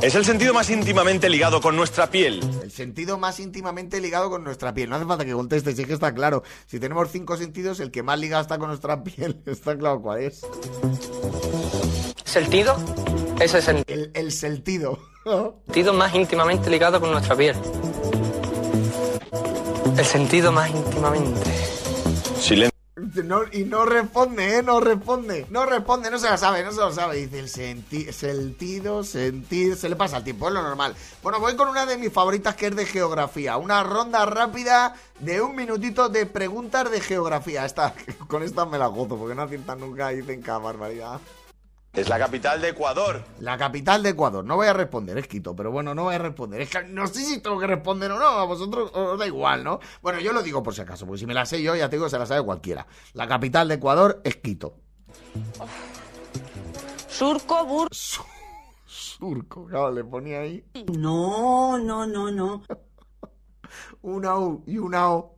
Es 0.00 0.14
el 0.14 0.24
sentido 0.24 0.54
más 0.54 0.70
íntimamente 0.70 1.28
ligado 1.28 1.60
con 1.60 1.74
nuestra 1.74 2.08
piel. 2.08 2.40
El 2.62 2.70
sentido 2.70 3.18
más 3.18 3.40
íntimamente 3.40 4.00
ligado 4.00 4.30
con 4.30 4.44
nuestra 4.44 4.72
piel. 4.72 4.90
No 4.90 4.96
hace 4.96 5.04
falta 5.04 5.24
que 5.24 5.32
contestes, 5.32 5.78
es 5.78 5.86
que 5.86 5.92
está 5.92 6.14
claro. 6.14 6.44
Si 6.66 6.78
tenemos 6.78 7.10
cinco 7.10 7.36
sentidos, 7.36 7.80
el 7.80 7.90
que 7.90 8.02
más 8.02 8.18
ligado 8.18 8.42
está 8.42 8.58
con 8.58 8.68
nuestra 8.68 9.02
piel, 9.02 9.42
está 9.46 9.76
claro 9.76 10.00
cuál 10.00 10.20
es. 10.20 10.46
¿Sentido? 12.24 12.76
Ese 13.40 13.58
es 13.58 13.68
el 13.68 13.84
El, 13.86 14.10
el 14.14 14.32
sentido. 14.32 14.98
sentido 15.66 15.92
más 15.94 16.14
íntimamente 16.14 16.70
ligado 16.70 17.00
con 17.00 17.10
nuestra 17.10 17.36
piel. 17.36 17.56
El 19.96 20.04
sentido 20.04 20.52
más 20.52 20.70
íntimamente. 20.70 21.50
Silencio. 22.40 22.73
Y 23.52 23.64
no 23.64 23.84
responde, 23.84 24.58
¿eh? 24.58 24.62
No 24.62 24.80
responde. 24.80 25.46
No 25.50 25.66
responde, 25.66 26.10
no 26.10 26.18
se 26.18 26.28
la 26.28 26.36
sabe, 26.36 26.62
no 26.62 26.72
se 26.72 26.80
lo 26.80 26.92
sabe. 26.92 27.16
Dice 27.16 27.38
el 27.38 27.48
senti 27.48 28.12
sentido, 28.12 29.04
sentir. 29.04 29.76
Se 29.76 29.88
le 29.88 29.96
pasa 29.96 30.18
el 30.18 30.24
tiempo, 30.24 30.48
es 30.48 30.54
lo 30.54 30.62
normal. 30.62 30.94
Bueno, 31.22 31.40
voy 31.40 31.56
con 31.56 31.68
una 31.68 31.86
de 31.86 31.96
mis 31.96 32.12
favoritas 32.12 32.54
que 32.54 32.66
es 32.66 32.76
de 32.76 32.86
geografía. 32.86 33.56
Una 33.56 33.82
ronda 33.82 34.24
rápida 34.26 34.94
de 35.20 35.40
un 35.40 35.54
minutito 35.54 36.08
de 36.08 36.26
preguntas 36.26 36.90
de 36.90 37.00
geografía. 37.00 37.64
Esta, 37.64 37.94
con 38.28 38.42
esta 38.42 38.66
me 38.66 38.78
la 38.78 38.86
gozo 38.86 39.16
porque 39.16 39.34
no 39.34 39.42
aciertan 39.42 39.80
nunca 39.80 40.08
dicen 40.08 40.42
cada 40.42 40.58
barbaridad. 40.58 41.20
Es 41.94 42.08
la 42.08 42.18
capital 42.18 42.60
de 42.60 42.70
Ecuador. 42.70 43.22
La 43.38 43.56
capital 43.56 44.02
de 44.02 44.10
Ecuador. 44.10 44.44
No 44.44 44.56
voy 44.56 44.66
a 44.66 44.72
responder, 44.72 45.16
es 45.16 45.28
Quito, 45.28 45.54
pero 45.54 45.70
bueno, 45.70 45.94
no 45.94 46.02
voy 46.04 46.16
a 46.16 46.18
responder. 46.18 46.60
Es 46.60 46.70
que 46.70 46.82
no 46.82 47.06
sé 47.06 47.24
si 47.24 47.40
tengo 47.40 47.56
que 47.58 47.68
responder 47.68 48.10
o 48.10 48.18
no. 48.18 48.26
A 48.26 48.44
vosotros 48.44 48.90
os 48.92 49.16
da 49.16 49.26
igual, 49.26 49.62
¿no? 49.62 49.78
Bueno, 50.02 50.18
yo 50.18 50.32
lo 50.32 50.42
digo 50.42 50.60
por 50.60 50.74
si 50.74 50.80
acaso, 50.80 51.06
porque 51.06 51.20
si 51.20 51.26
me 51.26 51.34
la 51.34 51.46
sé 51.46 51.62
yo, 51.62 51.76
ya 51.76 51.88
te 51.88 51.94
digo 51.94 52.06
que 52.06 52.10
se 52.10 52.18
la 52.18 52.26
sabe 52.26 52.44
cualquiera. 52.44 52.84
La 53.12 53.28
capital 53.28 53.68
de 53.68 53.76
Ecuador 53.76 54.20
es 54.24 54.36
Quito. 54.36 54.74
Surco, 57.08 57.64
bur... 57.64 57.88
Surco, 58.84 59.66
claro, 59.66 59.92
le 59.92 60.02
ponía 60.02 60.40
ahí 60.40 60.64
No, 60.98 61.78
no, 61.78 62.06
no, 62.06 62.32
no. 62.32 62.62
una 64.02 64.36
U 64.36 64.64
y 64.66 64.78
una 64.78 65.10
O. 65.12 65.33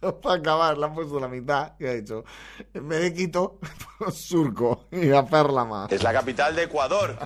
Para 0.22 0.36
acabar, 0.36 0.78
la 0.78 0.86
han 0.86 0.94
puesto 0.94 1.20
la 1.20 1.28
mitad. 1.28 1.72
Y 1.78 1.86
ha 1.86 1.94
dicho, 1.94 2.24
en 2.72 2.88
vez 2.88 3.02
de 3.02 3.14
Quito, 3.14 3.58
Surco. 4.12 4.86
Y 4.90 5.10
a 5.10 5.20
hacerla 5.20 5.64
más. 5.64 5.92
Es 5.92 6.02
la 6.02 6.12
capital 6.12 6.56
de 6.56 6.64
Ecuador. 6.64 7.16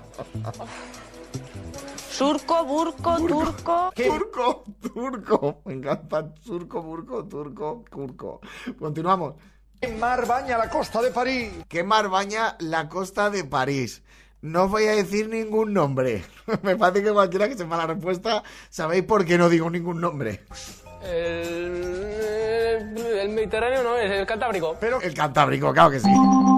Surco, 2.11 2.65
burco, 2.65 3.17
turco. 3.17 3.93
Turco, 3.95 4.65
turco. 4.81 5.63
Me 5.65 5.75
encanta. 5.75 6.33
Surco, 6.43 6.83
burco, 6.83 7.25
turco, 7.25 7.85
turco. 7.91 8.41
Continuamos. 8.79 9.35
¿Qué 9.81 9.89
mar 9.89 10.27
baña 10.27 10.57
la 10.57 10.71
costa 10.71 11.03
de 11.03 11.11
París? 11.11 11.53
¿Qué 11.69 11.83
mar 11.83 12.09
baña 12.09 12.57
la 12.61 12.89
costa 12.89 13.31
de 13.31 13.45
París? 13.45 14.03
No 14.41 14.65
os 14.65 14.71
voy 14.71 14.85
a 14.85 14.93
decir 14.93 15.29
ningún 15.29 15.73
nombre. 15.73 16.25
Me 16.63 16.77
parece 16.77 17.03
que 17.03 17.13
cualquiera 17.13 17.49
que 17.49 17.57
sepa 17.57 17.77
la 17.77 17.87
respuesta, 17.87 18.43
sabéis 18.71 19.05
por 19.05 19.25
qué 19.25 19.37
no 19.37 19.49
digo 19.49 19.69
ningún 19.71 20.01
nombre. 20.01 20.45
El, 21.03 22.64
el 22.79 23.29
Mediterráneo 23.31 23.83
no 23.83 23.97
es, 23.97 24.11
el 24.11 24.27
Cantábrico. 24.27 24.77
Pero, 24.81 25.01
El 25.01 25.15
Cantábrico, 25.15 25.73
claro 25.73 25.91
que 25.91 26.01
sí. 26.01 26.11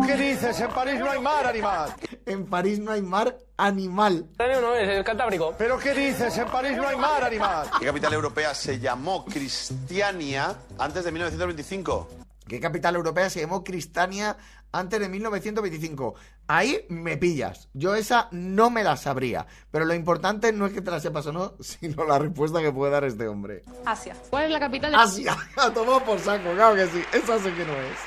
¿qué 0.07 0.17
dices? 0.17 0.61
En 0.61 0.71
París 0.71 1.01
no 1.01 1.11
hay 1.11 1.21
mar, 1.21 1.47
animal. 1.47 1.95
En 2.25 2.47
París 2.47 2.79
no 2.79 2.93
hay 2.93 3.03
mar 3.03 3.37
animal. 3.57 4.13
El 4.13 4.21
Mediterráneo 4.23 4.61
no 4.61 4.75
es, 4.75 4.89
el 4.89 5.05
Cantábrico. 5.05 5.55
¿Pero 5.59 5.79
qué 5.79 5.95
dices? 5.95 6.37
En 6.39 6.47
París 6.49 6.77
no 6.77 6.87
hay 6.87 6.97
mar, 6.97 7.25
animal. 7.25 7.69
¿Qué 7.79 7.87
capital 7.87 8.15
europea 8.15 8.55
se 8.55 8.79
llamó 8.79 9.25
Cristiania 9.25 10.55
antes 10.79 11.05
de 11.05 11.13
1925? 11.13 12.26
¿Qué 12.49 12.61
capital 12.61 12.95
europea 12.95 13.29
se 13.29 13.41
llamó 13.41 13.65
Cristania 13.65 14.37
antes 14.71 15.01
de 15.01 15.09
1925? 15.09 16.15
Ahí 16.47 16.87
me 16.89 17.17
pillas. 17.17 17.69
Yo 17.75 17.97
esa 17.97 18.29
no 18.31 18.71
me 18.71 18.85
la 18.85 18.97
sabría. 18.97 19.47
Pero 19.73 19.85
lo 19.85 19.95
importante 19.95 20.53
no 20.53 20.67
es 20.67 20.73
que 20.73 20.81
te 20.81 20.93
la 20.93 21.01
sepas 21.01 21.27
o 21.27 21.33
no, 21.33 21.55
sino 21.61 22.05
la 22.05 22.21
respuesta 22.21 22.61
que 22.61 22.71
puede 22.71 22.93
dar 22.93 23.05
este 23.05 23.27
hombre. 23.27 23.63
Asia. 23.85 24.17
¿Cuál 24.31 24.45
es 24.45 24.51
la 24.53 24.61
capital 24.61 24.93
de 24.93 24.97
Asia. 24.97 25.37
A 25.57 25.71
tomar 25.71 26.05
por 26.05 26.21
saco, 26.21 26.53
claro 26.55 26.77
que 26.77 26.87
sí. 26.87 27.03
Esa 27.13 27.39
sé 27.41 27.53
que 27.53 27.65
no 27.65 27.73
es. 27.73 27.99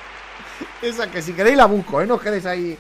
Esa 0.82 1.12
que 1.12 1.22
si 1.22 1.34
queréis 1.34 1.58
la 1.58 1.66
busco, 1.66 2.02
¿eh? 2.02 2.08
No 2.08 2.16
os 2.16 2.22
quedéis 2.22 2.46
ahí. 2.46 2.78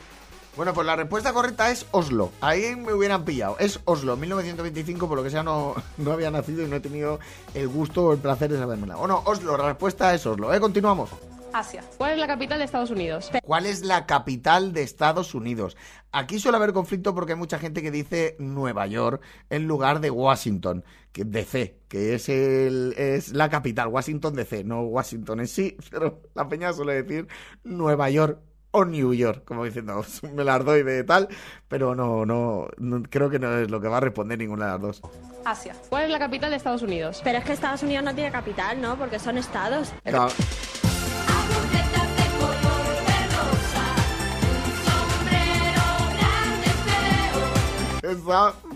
Bueno, 0.55 0.73
pues 0.73 0.87
la 0.87 0.95
respuesta 0.95 1.33
correcta 1.33 1.71
es 1.71 1.85
Oslo. 1.91 2.31
Ahí 2.39 2.75
me 2.77 2.93
hubieran 2.93 3.25
pillado. 3.25 3.57
Es 3.59 3.81
Oslo, 3.83 4.15
1925, 4.15 5.09
por 5.09 5.17
lo 5.17 5.23
que 5.23 5.29
sea 5.29 5.43
no, 5.43 5.75
no 5.97 6.13
había 6.13 6.31
nacido 6.31 6.63
y 6.63 6.67
no 6.67 6.77
he 6.77 6.79
tenido 6.79 7.19
el 7.53 7.67
gusto 7.67 8.05
o 8.05 8.13
el 8.13 8.19
placer 8.19 8.49
de 8.49 8.57
sabérmela. 8.57 8.97
O 8.97 9.07
no, 9.07 9.23
Oslo, 9.25 9.57
la 9.57 9.67
respuesta 9.67 10.13
es 10.13 10.25
Oslo. 10.25 10.53
¿Eh? 10.53 10.59
Continuamos. 10.61 11.09
Asia. 11.53 11.83
¿Cuál 11.97 12.11
es 12.13 12.17
la 12.19 12.27
capital 12.27 12.59
de 12.59 12.65
Estados 12.65 12.89
Unidos? 12.91 13.31
¿Cuál 13.43 13.65
es 13.65 13.81
la 13.83 14.05
capital 14.05 14.73
de 14.73 14.83
Estados 14.83 15.33
Unidos? 15.35 15.75
Aquí 16.11 16.39
suele 16.39 16.57
haber 16.57 16.73
conflicto 16.73 17.13
porque 17.15 17.33
hay 17.33 17.37
mucha 17.39 17.59
gente 17.59 17.81
que 17.81 17.91
dice 17.91 18.35
Nueva 18.39 18.87
York 18.87 19.21
en 19.49 19.67
lugar 19.67 19.99
de 19.99 20.09
Washington, 20.11 20.83
que 21.11 21.23
DC, 21.25 21.79
que 21.87 22.15
es 22.15 22.29
el 22.29 22.93
es 22.97 23.33
la 23.33 23.49
capital, 23.49 23.87
Washington 23.87 24.33
DC, 24.35 24.63
no 24.63 24.81
Washington 24.83 25.39
en 25.41 25.47
sí, 25.47 25.77
pero 25.91 26.21
la 26.35 26.47
peña 26.47 26.73
suele 26.73 27.01
decir 27.03 27.27
Nueva 27.63 28.09
York 28.09 28.39
o 28.71 28.85
New 28.85 29.15
York, 29.15 29.43
como 29.45 29.65
diciendo, 29.65 30.03
me 30.35 30.43
las 30.43 30.63
doy 30.63 30.83
de 30.83 31.03
tal, 31.03 31.27
pero 31.67 31.95
no, 31.95 32.23
no, 32.25 32.67
no- 32.77 33.01
creo 33.09 33.27
que 33.29 33.39
no 33.39 33.57
es 33.57 33.71
lo 33.71 33.81
que 33.81 33.87
va 33.87 33.97
a 33.97 34.01
responder 34.01 34.37
ninguna 34.37 34.65
de 34.65 34.71
las 34.73 34.81
dos. 34.81 35.01
Asia. 35.43 35.73
¿Cuál 35.89 36.03
es 36.03 36.11
la 36.11 36.19
capital 36.19 36.51
de 36.51 36.57
Estados 36.57 36.83
Unidos? 36.83 37.21
Pero 37.23 37.39
es 37.39 37.45
que 37.45 37.53
Estados 37.53 37.81
Unidos 37.81 38.03
no 38.03 38.13
tiene 38.13 38.31
capital, 38.31 38.79
¿no? 38.79 38.95
Porque 38.95 39.17
son 39.17 39.39
estados. 39.39 39.91
Claro. 40.03 40.31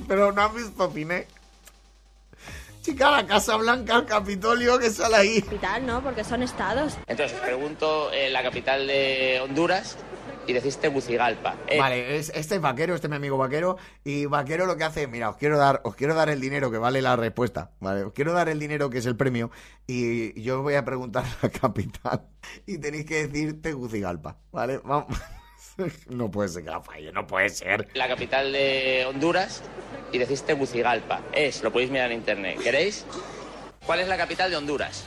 Pero 0.08 0.32
no 0.32 0.42
has 0.42 0.54
visto 0.54 0.92
cine. 0.92 1.28
Chica, 2.82 3.12
la 3.12 3.26
Casa 3.26 3.56
Blanca, 3.56 3.96
el 3.96 4.06
Capitolio, 4.06 4.78
que 4.78 4.90
sale 4.90 5.16
ahí. 5.16 5.42
Capital, 5.42 5.86
¿no? 5.86 6.04
Porque 6.04 6.24
son 6.26 6.44
estados. 6.44 6.98
Entonces, 7.08 7.40
pregunto 7.40 8.12
eh, 8.12 8.30
la 8.30 8.44
capital 8.44 8.86
de 8.88 9.40
Honduras 9.42 9.98
y 10.48 10.52
decís 10.52 10.78
Tegucigalpa. 10.78 11.56
Eh, 11.68 11.80
Vale, 11.80 12.18
es- 12.18 12.30
este 12.36 12.56
es 12.56 12.62
vaquero, 12.62 12.94
este 12.94 13.08
es 13.08 13.10
mi 13.10 13.16
amigo 13.16 13.38
vaquero. 13.38 13.78
Y 14.04 14.26
vaquero 14.26 14.66
lo 14.66 14.76
que 14.76 14.84
hace, 14.84 15.08
mira, 15.08 15.30
os 15.30 15.38
quiero 15.38 15.58
dar, 15.58 15.80
os 15.86 15.96
quiero 15.96 16.14
dar 16.14 16.28
el 16.28 16.42
dinero 16.42 16.70
que 16.72 16.78
vale 16.78 17.02
la 17.02 17.16
respuesta. 17.16 17.72
Vale, 17.80 18.04
os 18.04 18.12
quiero 18.12 18.34
dar 18.34 18.50
el 18.50 18.60
dinero 18.60 18.90
que 18.90 18.98
es 18.98 19.06
el 19.06 19.16
premio. 19.16 19.50
Y 19.88 20.42
yo 20.42 20.58
os 20.58 20.64
voy 20.64 20.76
a 20.76 20.84
preguntar 20.84 21.24
la 21.42 21.48
capital. 21.50 22.28
Y 22.66 22.80
tenéis 22.80 23.06
que 23.06 23.28
decir 23.28 23.62
Tegucigalpa. 23.62 24.36
Vale, 24.52 24.80
vamos. 24.84 25.08
No 26.10 26.30
puede 26.30 26.50
ser 26.50 26.64
que 26.64 26.70
la 26.70 26.82
falle, 26.82 27.12
no 27.12 27.26
puede 27.26 27.50
ser. 27.50 27.88
La 27.94 28.08
capital 28.08 28.52
de 28.52 29.06
Honduras 29.08 29.64
y 30.12 30.18
decís 30.18 30.44
Tegucigalpa. 30.44 31.22
Es, 31.32 31.64
lo 31.64 31.72
podéis 31.72 31.92
mirar 31.92 32.12
en 32.12 32.20
internet. 32.20 32.60
¿Queréis? 32.62 33.06
¿Cuál 33.86 34.00
es 34.00 34.08
la 34.08 34.18
capital 34.18 34.52
de 34.52 34.58
Honduras? 34.58 35.06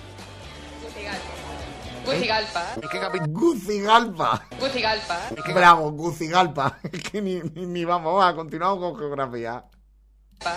Gucigalpa. 2.05 2.75
Gucigalpa. 2.77 4.47
Gucigalpa. 4.61 5.21
Bravo, 5.53 5.91
Gucigalpa. 5.91 6.79
Es 6.93 7.03
que 7.03 7.21
ni, 7.21 7.41
ni, 7.41 7.67
ni 7.67 7.85
vamos, 7.85 8.21
va, 8.21 8.35
continuamos 8.35 8.79
con 8.79 8.99
geografía. 8.99 9.65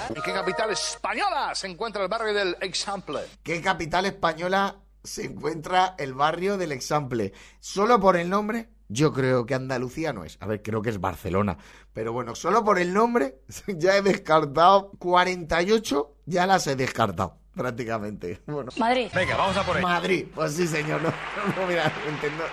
¿En 0.10 0.22
qué 0.22 0.34
capital 0.34 0.72
española 0.72 1.56
se 1.56 1.68
encuentra 1.68 2.04
el 2.04 2.10
barrio 2.10 2.34
del 2.34 2.58
Example? 2.62 3.22
¿Qué 3.42 3.62
capital 3.62 4.06
española 4.06 4.76
se 5.04 5.26
encuentra 5.26 5.96
el 5.98 6.14
barrio 6.14 6.58
del 6.58 6.72
Example? 6.74 7.34
Solo 7.60 8.00
por 8.00 8.18
el 8.18 8.30
nombre 8.30 8.70
Yo 8.90 9.14
creo 9.14 9.46
que 9.46 9.54
Andalucía 9.54 10.14
no 10.14 10.26
es. 10.26 10.38
A 10.42 10.48
ver, 10.48 10.64
creo 10.64 10.82
que 10.82 10.90
es 10.90 11.00
Barcelona. 11.00 11.58
Pero 11.94 12.12
bueno, 12.12 12.34
solo 12.34 12.64
por 12.64 12.80
el 12.80 12.94
nombre 12.94 13.40
ya 13.68 13.96
he 13.96 14.02
descartado 14.02 14.92
48, 15.00 16.16
ya 16.26 16.48
las 16.48 16.66
he 16.68 16.76
descartado 16.76 17.38
prácticamente. 17.54 18.42
Bueno, 18.48 18.72
Madrid. 18.78 19.08
Venga, 19.14 19.38
vamos 19.38 19.58
a 19.58 19.64
por 19.64 19.78
ello. 19.78 19.88
Madrid, 19.88 20.26
pues 20.34 20.54
sí, 20.54 20.68
señor. 20.68 21.02
No, 21.02 21.10
no, 21.10 21.68
mira, 21.68 21.92
entiendo. 22.08 22.44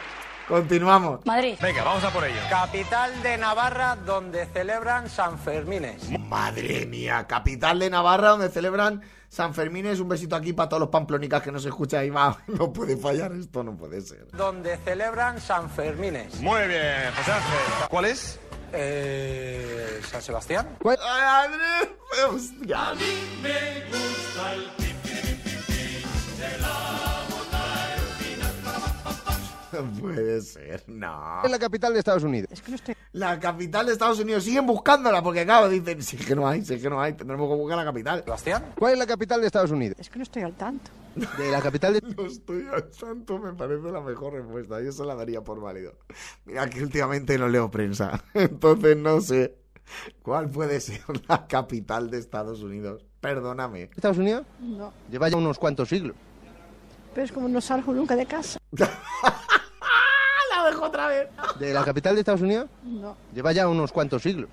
Continuamos. 0.48 1.26
Madrid. 1.26 1.56
Venga, 1.60 1.82
vamos 1.82 2.04
a 2.04 2.10
por 2.10 2.24
ello. 2.24 2.40
Capital 2.48 3.22
de 3.22 3.36
Navarra 3.36 3.96
donde 3.96 4.46
celebran 4.46 5.08
San 5.08 5.38
Fermines. 5.38 6.08
Madre 6.20 6.86
mía, 6.86 7.26
capital 7.26 7.80
de 7.80 7.90
Navarra 7.90 8.30
donde 8.30 8.48
celebran 8.48 9.02
San 9.28 9.54
Fermín. 9.54 9.86
Es 9.86 9.98
un 9.98 10.08
besito 10.08 10.36
aquí 10.36 10.52
para 10.52 10.68
todos 10.68 10.80
los 10.80 10.88
pamplonicas 10.88 11.42
que 11.42 11.50
nos 11.50 11.64
escuchan 11.64 12.00
ahí. 12.00 12.10
Va, 12.10 12.38
no 12.46 12.72
puede 12.72 12.96
fallar 12.96 13.32
esto, 13.32 13.64
no 13.64 13.76
puede 13.76 14.00
ser. 14.00 14.28
Donde 14.32 14.76
celebran 14.78 15.40
San 15.40 15.68
Fermines. 15.68 16.40
Muy 16.40 16.66
bien, 16.68 17.12
José 17.16 17.32
Ángel. 17.32 17.88
¿Cuál 17.90 18.04
es? 18.04 18.38
Eh, 18.72 20.00
San 20.08 20.22
Sebastián. 20.22 20.76
¡Ay, 20.84 21.46
Andrés! 21.46 21.96
Hostia. 22.30 22.92
No 29.82 29.92
puede 30.00 30.40
ser, 30.40 30.84
no. 30.88 31.42
Es 31.44 31.50
la 31.50 31.58
capital 31.58 31.92
de 31.92 31.98
Estados 31.98 32.22
Unidos. 32.24 32.50
La 33.12 33.38
capital 33.38 33.86
de 33.86 33.92
Estados 33.92 34.18
Unidos. 34.18 34.44
Siguen 34.44 34.66
buscándola 34.66 35.22
porque, 35.22 35.44
claro, 35.44 35.68
dicen, 35.68 36.02
sí 36.02 36.16
que 36.16 36.34
no 36.34 36.46
hay, 36.48 36.64
sí 36.64 36.78
que 36.78 36.90
no 36.90 37.00
hay. 37.00 37.14
Tendremos 37.14 37.48
que 37.48 37.54
buscar 37.56 37.78
la 37.78 37.84
capital. 37.84 38.22
¿Sebastián? 38.24 38.72
¿Cuál 38.78 38.94
es 38.94 38.98
la 38.98 39.06
capital 39.06 39.40
de 39.40 39.46
Estados 39.46 39.70
Unidos? 39.70 39.96
Es 39.98 40.10
que 40.10 40.18
no 40.18 40.22
estoy 40.22 40.42
al 40.42 40.54
tanto. 40.54 40.90
De 41.38 41.50
la 41.50 41.62
capital 41.62 41.94
de... 41.94 42.00
No 42.16 42.26
estoy 42.26 42.66
al 42.72 42.90
tanto, 42.90 43.38
me 43.38 43.52
parece 43.54 43.90
la 43.90 44.00
mejor 44.00 44.34
respuesta. 44.34 44.82
Yo 44.82 44.92
se 44.92 45.04
la 45.04 45.14
daría 45.14 45.42
por 45.42 45.60
válido. 45.60 45.94
Mira 46.44 46.68
que 46.68 46.82
últimamente 46.82 47.38
no 47.38 47.48
leo 47.48 47.70
prensa, 47.70 48.22
entonces 48.34 48.96
no 48.96 49.20
sé 49.20 49.56
cuál 50.22 50.50
puede 50.50 50.80
ser 50.80 51.00
la 51.28 51.46
capital 51.46 52.10
de 52.10 52.18
Estados 52.18 52.60
Unidos. 52.62 53.04
Perdóname. 53.20 53.90
¿Estados 53.94 54.18
Unidos? 54.18 54.44
No. 54.60 54.92
Lleva 55.10 55.28
ya 55.28 55.36
unos 55.36 55.58
cuantos 55.58 55.88
siglos. 55.88 56.14
Pero 57.16 57.24
es 57.24 57.32
como 57.32 57.48
no 57.48 57.62
salgo 57.62 57.94
nunca 57.94 58.14
de 58.14 58.26
casa. 58.26 58.58
La 58.76 60.64
dejo 60.66 60.84
otra 60.84 61.06
vez. 61.06 61.28
¿De 61.58 61.72
la 61.72 61.82
capital 61.82 62.14
de 62.14 62.20
Estados 62.20 62.42
Unidos? 62.42 62.68
No. 62.84 63.16
Lleva 63.32 63.52
ya 63.52 63.66
unos 63.68 63.90
cuantos 63.90 64.20
siglos. 64.20 64.50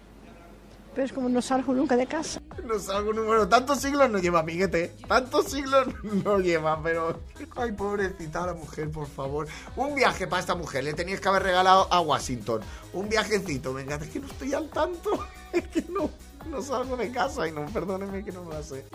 Pero 0.95 1.05
es 1.05 1.11
como 1.11 1.27
no 1.27 1.41
salgo 1.41 1.73
nunca 1.73 1.97
de 1.97 2.07
casa. 2.07 2.41
No 2.63 2.79
salgo 2.79 3.11
número. 3.11 3.49
Tantos 3.49 3.81
siglos 3.81 4.09
no 4.09 4.17
lleva, 4.17 4.39
amiguete. 4.39 4.95
Tantos 5.09 5.51
siglos 5.51 5.87
no 6.23 6.39
lleva, 6.39 6.81
pero. 6.81 7.19
Ay, 7.57 7.73
pobrecita 7.73 8.45
la 8.45 8.53
mujer, 8.53 8.89
por 8.91 9.07
favor. 9.07 9.45
Un 9.75 9.93
viaje 9.93 10.25
para 10.25 10.39
esta 10.39 10.55
mujer. 10.55 10.85
Le 10.85 10.93
tenías 10.93 11.19
que 11.19 11.27
haber 11.27 11.43
regalado 11.43 11.91
a 11.91 11.99
Washington. 11.99 12.61
Un 12.93 13.09
viajecito. 13.09 13.73
Venga, 13.73 13.95
es 13.95 14.07
que 14.07 14.21
no 14.21 14.27
estoy 14.27 14.53
al 14.53 14.69
tanto. 14.69 15.09
Es 15.51 15.67
que 15.67 15.83
no, 15.87 16.09
no 16.49 16.61
salgo 16.63 16.97
de 16.97 17.11
casa 17.11 17.47
y 17.47 17.51
no, 17.51 17.65
perdóneme 17.65 18.23
que 18.25 18.31
no 18.31 18.43
lo 18.45 18.63
sé. 18.63 18.85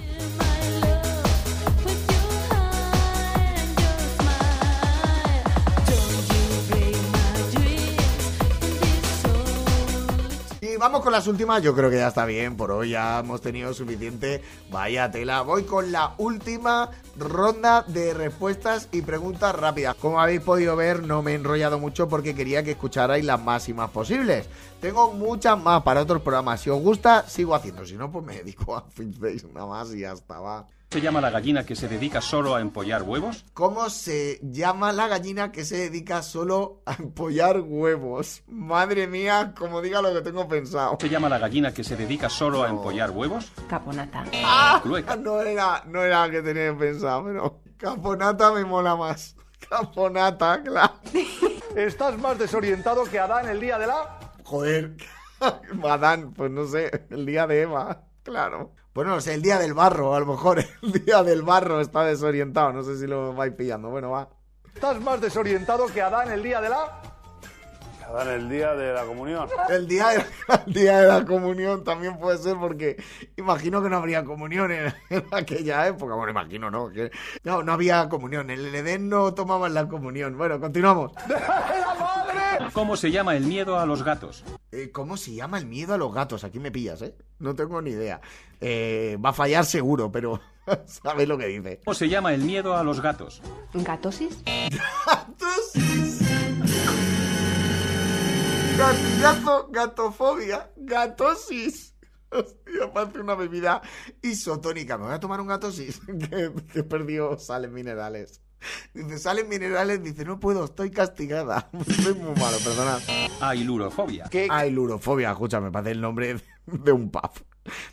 Vamos 10.79 11.03
con 11.03 11.13
las 11.13 11.27
últimas, 11.27 11.63
yo 11.63 11.75
creo 11.75 11.91
que 11.91 11.97
ya 11.97 12.09
está 12.09 12.25
bien, 12.25 12.57
por 12.57 12.71
hoy 12.71 12.91
ya 12.91 13.19
hemos 13.19 13.41
tenido 13.41 13.75
suficiente, 13.75 14.43
vaya 14.71 15.11
tela. 15.11 15.43
Voy 15.43 15.65
con 15.65 15.93
la 15.93 16.15
última 16.19 16.91
ronda 17.17 17.85
de 17.87 18.15
respuestas 18.15 18.89
y 18.93 19.03
preguntas 19.03 19.55
rápidas. 19.55 19.97
Como 19.97 20.21
habéis 20.21 20.41
podido 20.41 20.77
ver, 20.77 21.03
no 21.03 21.23
me 21.23 21.33
he 21.33 21.35
enrollado 21.35 21.79
mucho 21.79 22.09
porque 22.09 22.35
quería 22.35 22.63
que 22.63 22.73
escucharais 22.73 23.25
las 23.25 23.43
máximas 23.43 23.91
posibles. 23.91 24.49
Tengo 24.81 25.13
muchas 25.13 25.61
más 25.61 25.83
para 25.83 26.03
otros 26.03 26.23
programas. 26.23 26.61
Si 26.61 26.71
os 26.71 26.81
gusta, 26.81 27.29
sigo 27.29 27.55
haciendo. 27.55 27.85
Si 27.85 27.95
no, 27.95 28.11
pues 28.11 28.25
me 28.25 28.37
dedico 28.37 28.77
a 28.77 28.83
FinFace 28.83 29.49
nada 29.53 29.67
más 29.67 29.93
y 29.93 30.01
ya 30.01 30.13
está, 30.13 30.39
va. 30.41 30.67
¿Se 30.91 31.03
llama 31.03 31.21
la 31.21 31.29
gallina 31.29 31.67
que 31.67 31.77
se 31.77 31.87
dedica 31.87 32.23
solo 32.23 32.57
a 32.57 32.63
empollar 32.63 33.03
huevos? 33.03 33.45
¿Cómo 33.53 33.91
se 33.91 34.41
llama 34.43 34.91
la 34.91 35.07
gallina 35.07 35.53
que 35.53 35.67
se 35.67 35.77
dedica 35.77 36.23
solo 36.23 36.81
a 36.87 36.95
empollar 36.95 37.61
huevos? 37.61 38.43
Madre 38.47 39.07
mía, 39.07 39.53
como 39.55 39.83
diga 39.83 40.01
lo 40.01 40.15
que 40.15 40.23
tengo 40.23 40.49
pensado. 40.49 40.97
¿Se 40.99 41.11
llama 41.11 41.29
la 41.29 41.39
gallina 41.39 41.75
que 41.75 41.85
se 41.85 41.95
dedica 41.95 42.31
solo 42.31 42.65
a 42.65 42.71
empollar 42.71 43.11
huevos? 43.11 43.53
Caponata. 43.69 44.25
¡Ah! 44.43 44.81
Clueca. 44.83 45.15
No 45.17 45.43
era, 45.43 45.85
no 45.87 46.03
era 46.03 46.27
lo 46.27 46.33
que 46.33 46.41
tenía 46.41 46.75
pensado, 46.75 47.23
pero 47.23 47.61
Caponata 47.77 48.51
me 48.53 48.65
mola 48.65 48.97
más. 48.97 49.37
Caponata, 49.69 50.63
claro. 50.63 50.95
Estás 51.77 52.17
más 52.19 52.39
desorientado 52.39 53.05
que 53.05 53.19
Adán 53.19 53.47
el 53.47 53.61
día 53.61 53.79
de 53.79 53.89
la... 53.89 54.19
Joder. 54.43 54.97
Adán, 55.85 56.33
pues 56.33 56.51
no 56.51 56.67
sé, 56.67 57.05
el 57.11 57.27
día 57.27 57.47
de 57.47 57.61
Eva, 57.61 58.08
claro. 58.29 58.73
Bueno, 58.95 59.13
no 59.13 59.21
sé, 59.21 59.35
el 59.35 59.43
día 59.43 59.59
del 59.59 59.75
barro, 59.75 60.15
a 60.15 60.21
lo 60.21 60.27
mejor 60.27 60.59
el 60.83 61.05
día 61.05 61.23
del 61.23 61.43
barro 61.43 61.81
está 61.81 62.05
desorientado, 62.05 62.73
no 62.73 62.83
sé 62.83 62.99
si 62.99 63.07
lo 63.07 63.35
vais 63.35 63.55
pillando. 63.55 63.91
Bueno, 63.91 64.11
va. 64.11 64.29
Estás 64.75 65.01
más 65.01 65.21
desorientado 65.21 65.87
que 65.87 66.03
Adán 66.03 66.31
el 66.31 66.43
día 66.43 66.61
de 66.61 66.69
la... 66.69 67.01
Adán, 68.09 68.29
el 68.29 68.49
día 68.49 68.75
de 68.75 68.93
la 68.93 69.05
comunión. 69.05 69.49
El 69.69 69.87
día, 69.87 70.09
de, 70.09 70.25
el 70.67 70.73
día 70.73 71.01
de 71.01 71.09
la 71.09 71.25
comunión 71.25 71.85
también 71.85 72.19
puede 72.19 72.39
ser 72.39 72.57
porque 72.57 73.03
imagino 73.37 73.83
que 73.83 73.91
no 73.91 73.99
habría 73.99 74.25
comunión 74.25 74.73
en, 74.73 74.95
en 75.11 75.25
aquella 75.33 75.87
época. 75.87 76.15
Bueno, 76.15 76.31
imagino, 76.31 76.71
¿no? 76.71 76.91
Que, 76.91 77.11
no, 77.45 77.63
no 77.63 77.73
había 77.73 78.09
comunión. 78.09 78.51
En 78.51 78.61
el 78.61 78.75
Edén 78.75 79.09
no 79.09 79.35
tomaban 79.35 79.75
la 79.75 79.89
comunión. 79.89 80.39
Bueno, 80.39 80.59
continuamos. 80.59 81.13
¿Cómo 82.73 82.97
se 82.97 83.11
llama 83.11 83.37
el 83.37 83.45
miedo 83.45 83.79
a 83.79 83.87
los 83.87 84.03
gatos? 84.03 84.45
Eh, 84.73 84.91
¿Cómo 84.93 85.17
se 85.17 85.35
llama 85.35 85.59
el 85.59 85.67
miedo 85.67 85.95
a 85.95 85.99
los 85.99 86.13
gatos? 86.13 86.45
Aquí 86.45 86.59
me 86.59 86.71
pillas, 86.71 87.03
¿eh? 87.03 87.15
No 87.39 87.55
tengo 87.55 87.81
ni 87.81 87.91
idea. 87.91 88.21
Eh, 88.61 89.17
va 89.25 89.31
a 89.31 89.33
fallar 89.33 89.65
seguro, 89.65 90.11
pero 90.13 90.41
sabes 90.87 91.29
lo 91.29 91.39
que 91.39 91.47
dice. 91.47 91.81
¿Cómo 91.85 91.95
se 91.95 92.09
llama 92.09 92.35
el 92.35 92.43
miedo 92.43 92.77
a 92.77 92.83
los 92.83 93.01
gatos? 93.01 93.43
¿Gatosis? 93.73 94.39
Gatosis. 95.07 96.19
Gatillazo, 98.79 99.69
gatofobia, 99.71 100.71
gatosis. 100.77 101.95
Hostia, 102.31 102.93
parece 102.93 103.21
una 103.21 103.35
bebida 103.35 103.81
isotónica. 104.23 104.99
Me 104.99 105.07
voy 105.07 105.15
a 105.15 105.21
tomar 105.21 105.41
un 105.41 105.49
gatosis 105.49 106.01
que, 106.31 106.53
que 106.73 106.85
perdió 106.85 107.39
sales 107.39 107.71
minerales. 107.71 108.41
Dice, 108.95 109.19
salen 109.19 109.49
minerales, 109.49 110.03
dice, 110.03 110.25
no 110.25 110.39
puedo, 110.41 110.65
estoy 110.65 110.91
castigada. 110.91 111.69
Soy 112.03 112.15
muy 112.15 112.35
malo, 112.35 112.57
perdonad. 112.65 113.01
Ailurofobia. 113.41 114.29
Ailurofobia, 114.51 115.31
escúchame, 115.31 115.71
parece 115.71 115.93
el 115.93 116.01
nombre 116.01 116.37
de 116.67 116.93
un 116.93 117.11
pub. 117.11 117.31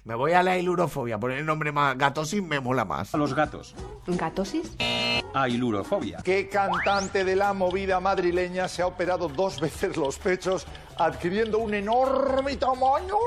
Me 0.05 0.15
voy 0.15 0.31
a 0.31 0.41
la 0.41 0.51
ailurofobia, 0.51 1.19
poner 1.19 1.39
el 1.39 1.45
nombre 1.45 1.71
más 1.73 1.97
gatosis 1.97 2.41
me 2.41 2.61
mola 2.61 2.85
más. 2.85 3.13
A 3.13 3.17
los 3.17 3.33
gatos. 3.33 3.75
¿Gatosis? 4.07 4.71
Ailurofobia. 5.33 6.19
¿Qué 6.23 6.47
cantante 6.47 7.25
de 7.25 7.35
la 7.35 7.51
movida 7.51 7.99
madrileña 7.99 8.69
se 8.69 8.81
ha 8.81 8.87
operado 8.87 9.27
dos 9.27 9.59
veces 9.59 9.97
los 9.97 10.17
pechos 10.17 10.65
adquiriendo 10.97 11.59
un 11.59 11.73
enorme 11.73 12.55
tamaño? 12.55 13.17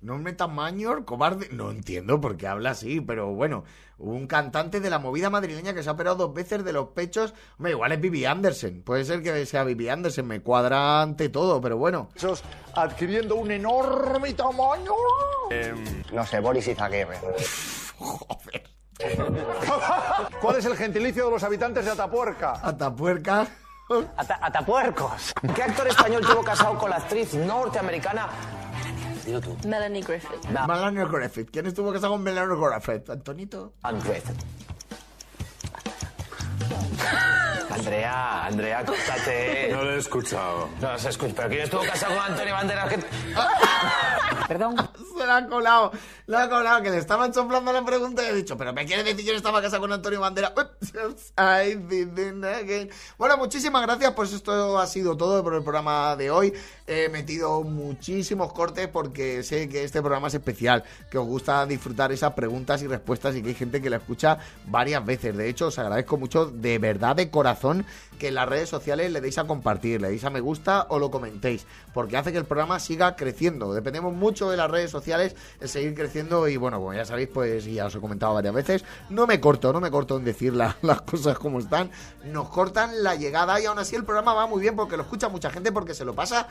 ¿Nombre 0.00 0.32
tamaño? 0.34 1.04
¿Cobarde? 1.04 1.48
No 1.52 1.70
entiendo 1.70 2.20
por 2.20 2.36
qué 2.36 2.46
habla 2.46 2.70
así, 2.70 3.00
pero 3.00 3.28
bueno, 3.34 3.64
un 3.98 4.26
cantante 4.26 4.78
de 4.80 4.90
la 4.90 4.98
movida 4.98 5.30
madrileña 5.30 5.72
que 5.74 5.82
se 5.82 5.88
ha 5.88 5.92
operado 5.92 6.16
dos 6.16 6.34
veces 6.34 6.64
de 6.64 6.72
los 6.72 6.88
pechos. 6.88 7.34
Hombre, 7.58 7.72
igual 7.72 7.92
es 7.92 8.00
Vivi 8.00 8.24
Anderson. 8.24 8.82
Puede 8.84 9.04
ser 9.04 9.22
que 9.22 9.44
sea 9.46 9.64
Vivi 9.64 9.88
Anderson, 9.88 10.26
me 10.26 10.40
cuadra 10.42 11.02
ante 11.02 11.28
todo, 11.28 11.60
pero 11.60 11.76
bueno. 11.78 12.08
Adquiriendo 12.74 13.36
un 13.36 13.50
enorme 13.50 14.32
tamaño. 14.34 14.92
No 16.12 16.26
sé, 16.26 16.40
Boris 16.40 16.68
Izaguirre. 16.68 17.18
Joder. 17.98 18.62
¿Cuál 20.40 20.56
es 20.56 20.64
el 20.64 20.76
gentilicio 20.76 21.24
de 21.26 21.30
los 21.30 21.42
habitantes 21.42 21.84
de 21.84 21.90
Atapuerca? 21.90 22.60
Atapuerca. 22.62 23.46
Ata- 24.16 24.38
atapuercos. 24.42 25.32
¿Qué 25.54 25.62
actor 25.62 25.86
español 25.86 26.22
estuvo 26.22 26.42
casado 26.42 26.76
con 26.78 26.90
la 26.90 26.96
actriz 26.96 27.34
norteamericana? 27.34 28.28
Dilo 29.26 29.40
tú. 29.40 29.56
Melanie 29.66 30.02
Griffith. 30.02 30.44
Melanie 30.66 31.04
Griffith. 31.04 31.50
¿Quién 31.50 31.66
estuvo 31.66 31.92
casado 31.92 32.12
con 32.12 32.22
Melanie 32.22 32.56
Griffith? 32.56 33.10
¿Antonito? 33.10 33.72
Andrés. 33.82 34.22
Andrea, 37.70 38.46
Andrea, 38.46 38.84
cóstate. 38.84 39.68
No 39.72 39.82
lo 39.84 39.92
he 39.92 39.98
escuchado. 39.98 40.68
No 40.80 40.98
se 40.98 41.08
escucha. 41.10 41.34
¿Pero 41.36 41.48
quién 41.48 41.60
estuvo 41.62 41.82
casado 41.82 42.14
con 42.16 42.24
Antonio 42.24 42.54
Banderas? 42.54 42.88
¿Qué- 42.88 43.04
Perdón. 44.48 44.76
Se 44.96 45.26
la 45.26 45.36
ha 45.38 45.46
colado, 45.46 45.92
la 46.26 46.44
ha 46.44 46.48
colado, 46.48 46.82
que 46.82 46.90
le 46.90 46.98
estaban 46.98 47.32
soplando 47.32 47.72
la 47.72 47.84
pregunta 47.84 48.22
y 48.22 48.26
he 48.26 48.34
dicho, 48.34 48.56
pero 48.56 48.72
¿me 48.72 48.86
quieres 48.86 49.04
decir 49.04 49.24
que 49.24 49.30
yo 49.32 49.36
estaba 49.36 49.60
casado 49.62 49.82
con 49.82 49.92
Antonio 49.92 50.20
Bandera? 50.20 50.54
Again. 51.36 52.90
Bueno, 53.18 53.36
muchísimas 53.36 53.82
gracias, 53.82 54.12
pues 54.14 54.32
esto 54.32 54.78
ha 54.78 54.86
sido 54.86 55.16
todo 55.16 55.42
por 55.42 55.54
el 55.54 55.62
programa 55.62 56.16
de 56.16 56.30
hoy. 56.30 56.52
He 56.86 57.08
metido 57.08 57.62
muchísimos 57.62 58.52
cortes 58.52 58.88
porque 58.88 59.42
sé 59.42 59.68
que 59.68 59.84
este 59.84 60.00
programa 60.00 60.28
es 60.28 60.34
especial, 60.34 60.84
que 61.10 61.18
os 61.18 61.26
gusta 61.26 61.66
disfrutar 61.66 62.12
esas 62.12 62.32
preguntas 62.34 62.82
y 62.82 62.86
respuestas 62.86 63.34
y 63.36 63.42
que 63.42 63.48
hay 63.48 63.54
gente 63.54 63.82
que 63.82 63.90
la 63.90 63.96
escucha 63.96 64.38
varias 64.66 65.04
veces. 65.04 65.36
De 65.36 65.48
hecho, 65.48 65.66
os 65.68 65.78
agradezco 65.78 66.16
mucho 66.16 66.46
de 66.46 66.78
verdad, 66.78 67.16
de 67.16 67.30
corazón, 67.30 67.84
que 68.18 68.28
en 68.28 68.34
las 68.34 68.48
redes 68.48 68.68
sociales 68.68 69.10
le 69.12 69.20
deis 69.20 69.38
a 69.38 69.46
compartir, 69.46 70.00
le 70.00 70.08
deis 70.08 70.24
a 70.24 70.30
me 70.30 70.40
gusta 70.40 70.86
o 70.88 70.98
lo 70.98 71.10
comentéis, 71.10 71.66
porque 71.92 72.16
hace 72.16 72.32
que 72.32 72.38
el 72.38 72.44
programa 72.44 72.80
siga 72.80 73.16
creciendo. 73.16 73.74
Dependemos 73.74 74.14
mucho 74.14 74.50
de 74.50 74.56
las 74.56 74.70
redes 74.70 74.85
sociales 74.90 75.34
seguir 75.64 75.94
creciendo 75.94 76.48
y 76.48 76.56
bueno, 76.56 76.78
como 76.78 76.94
ya 76.94 77.04
sabéis, 77.04 77.28
pues 77.32 77.64
ya 77.64 77.86
os 77.86 77.94
he 77.94 78.00
comentado 78.00 78.34
varias 78.34 78.54
veces, 78.54 78.84
no 79.10 79.26
me 79.26 79.40
corto, 79.40 79.72
no 79.72 79.80
me 79.80 79.90
corto 79.90 80.16
en 80.16 80.24
decir 80.24 80.52
la- 80.54 80.76
las 80.82 81.02
cosas 81.02 81.38
como 81.38 81.58
están, 81.58 81.90
nos 82.24 82.48
cortan 82.48 83.02
la 83.02 83.14
llegada 83.14 83.60
y 83.60 83.66
aún 83.66 83.78
así 83.78 83.96
el 83.96 84.04
programa 84.04 84.34
va 84.34 84.46
muy 84.46 84.60
bien 84.60 84.76
porque 84.76 84.96
lo 84.96 85.02
escucha 85.02 85.28
mucha 85.28 85.50
gente 85.50 85.72
porque 85.72 85.94
se 85.94 86.04
lo 86.04 86.14
pasa 86.14 86.46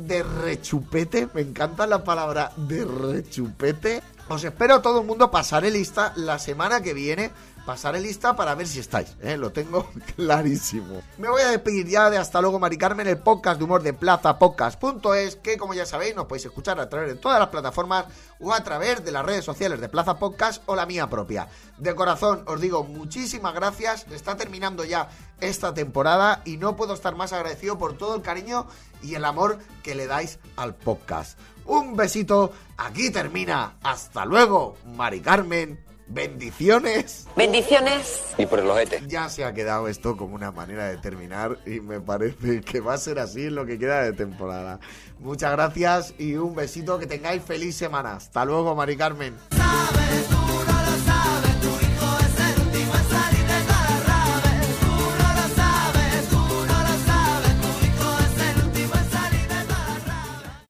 de 0.00 0.22
rechupete, 0.22 1.28
me 1.34 1.40
encanta 1.42 1.86
la 1.86 2.02
palabra 2.04 2.52
de 2.56 2.84
rechupete. 2.84 4.02
Os 4.28 4.44
espero 4.44 4.80
todo 4.82 5.00
el 5.00 5.06
mundo, 5.06 5.30
pasaré 5.30 5.70
lista 5.70 6.12
la 6.16 6.38
semana 6.38 6.82
que 6.82 6.92
viene. 6.94 7.30
Pasaré 7.68 8.00
lista 8.00 8.34
para 8.34 8.54
ver 8.54 8.66
si 8.66 8.78
estáis, 8.78 9.14
¿eh? 9.20 9.36
lo 9.36 9.52
tengo 9.52 9.86
clarísimo. 10.16 11.02
Me 11.18 11.28
voy 11.28 11.42
a 11.42 11.50
despedir 11.50 11.86
ya 11.86 12.08
de 12.08 12.16
hasta 12.16 12.40
luego, 12.40 12.58
Mari 12.58 12.78
Carmen, 12.78 13.06
el 13.06 13.18
podcast 13.18 13.58
de 13.58 13.64
humor 13.64 13.82
de 13.82 13.92
plazapodcast.es, 13.92 15.36
que 15.36 15.58
como 15.58 15.74
ya 15.74 15.84
sabéis, 15.84 16.16
nos 16.16 16.24
podéis 16.24 16.46
escuchar 16.46 16.80
a 16.80 16.88
través 16.88 17.10
de 17.10 17.16
todas 17.16 17.38
las 17.38 17.50
plataformas 17.50 18.06
o 18.40 18.54
a 18.54 18.64
través 18.64 19.04
de 19.04 19.12
las 19.12 19.22
redes 19.22 19.44
sociales 19.44 19.82
de 19.82 19.90
Plaza 19.90 20.18
Podcast 20.18 20.62
o 20.64 20.76
la 20.76 20.86
mía 20.86 21.10
propia. 21.10 21.48
De 21.76 21.94
corazón 21.94 22.42
os 22.46 22.58
digo 22.58 22.84
muchísimas 22.84 23.52
gracias, 23.52 24.06
está 24.12 24.34
terminando 24.34 24.82
ya 24.86 25.10
esta 25.42 25.74
temporada 25.74 26.40
y 26.46 26.56
no 26.56 26.74
puedo 26.74 26.94
estar 26.94 27.16
más 27.16 27.34
agradecido 27.34 27.76
por 27.76 27.98
todo 27.98 28.16
el 28.16 28.22
cariño 28.22 28.66
y 29.02 29.14
el 29.14 29.26
amor 29.26 29.58
que 29.82 29.94
le 29.94 30.06
dais 30.06 30.38
al 30.56 30.74
podcast. 30.74 31.38
Un 31.66 31.96
besito, 31.96 32.50
aquí 32.78 33.10
termina. 33.10 33.74
Hasta 33.82 34.24
luego, 34.24 34.78
Mari 34.86 35.20
Carmen. 35.20 35.87
Bendiciones. 36.08 37.26
Bendiciones. 37.36 38.34
Y 38.38 38.46
por 38.46 38.60
el 38.60 38.70
ojete. 38.70 39.02
Ya 39.06 39.28
se 39.28 39.44
ha 39.44 39.52
quedado 39.52 39.88
esto 39.88 40.16
como 40.16 40.34
una 40.34 40.50
manera 40.50 40.88
de 40.88 40.96
terminar 40.96 41.58
y 41.66 41.80
me 41.80 42.00
parece 42.00 42.60
que 42.62 42.80
va 42.80 42.94
a 42.94 42.98
ser 42.98 43.18
así 43.18 43.46
en 43.46 43.54
lo 43.54 43.66
que 43.66 43.78
queda 43.78 44.02
de 44.02 44.12
temporada. 44.12 44.80
Muchas 45.18 45.52
gracias 45.52 46.14
y 46.18 46.34
un 46.34 46.54
besito, 46.54 46.98
que 46.98 47.06
tengáis 47.06 47.42
feliz 47.42 47.76
semana. 47.76 48.14
Hasta 48.14 48.44
luego, 48.44 48.74
Mari 48.74 48.96
Carmen. 48.96 49.34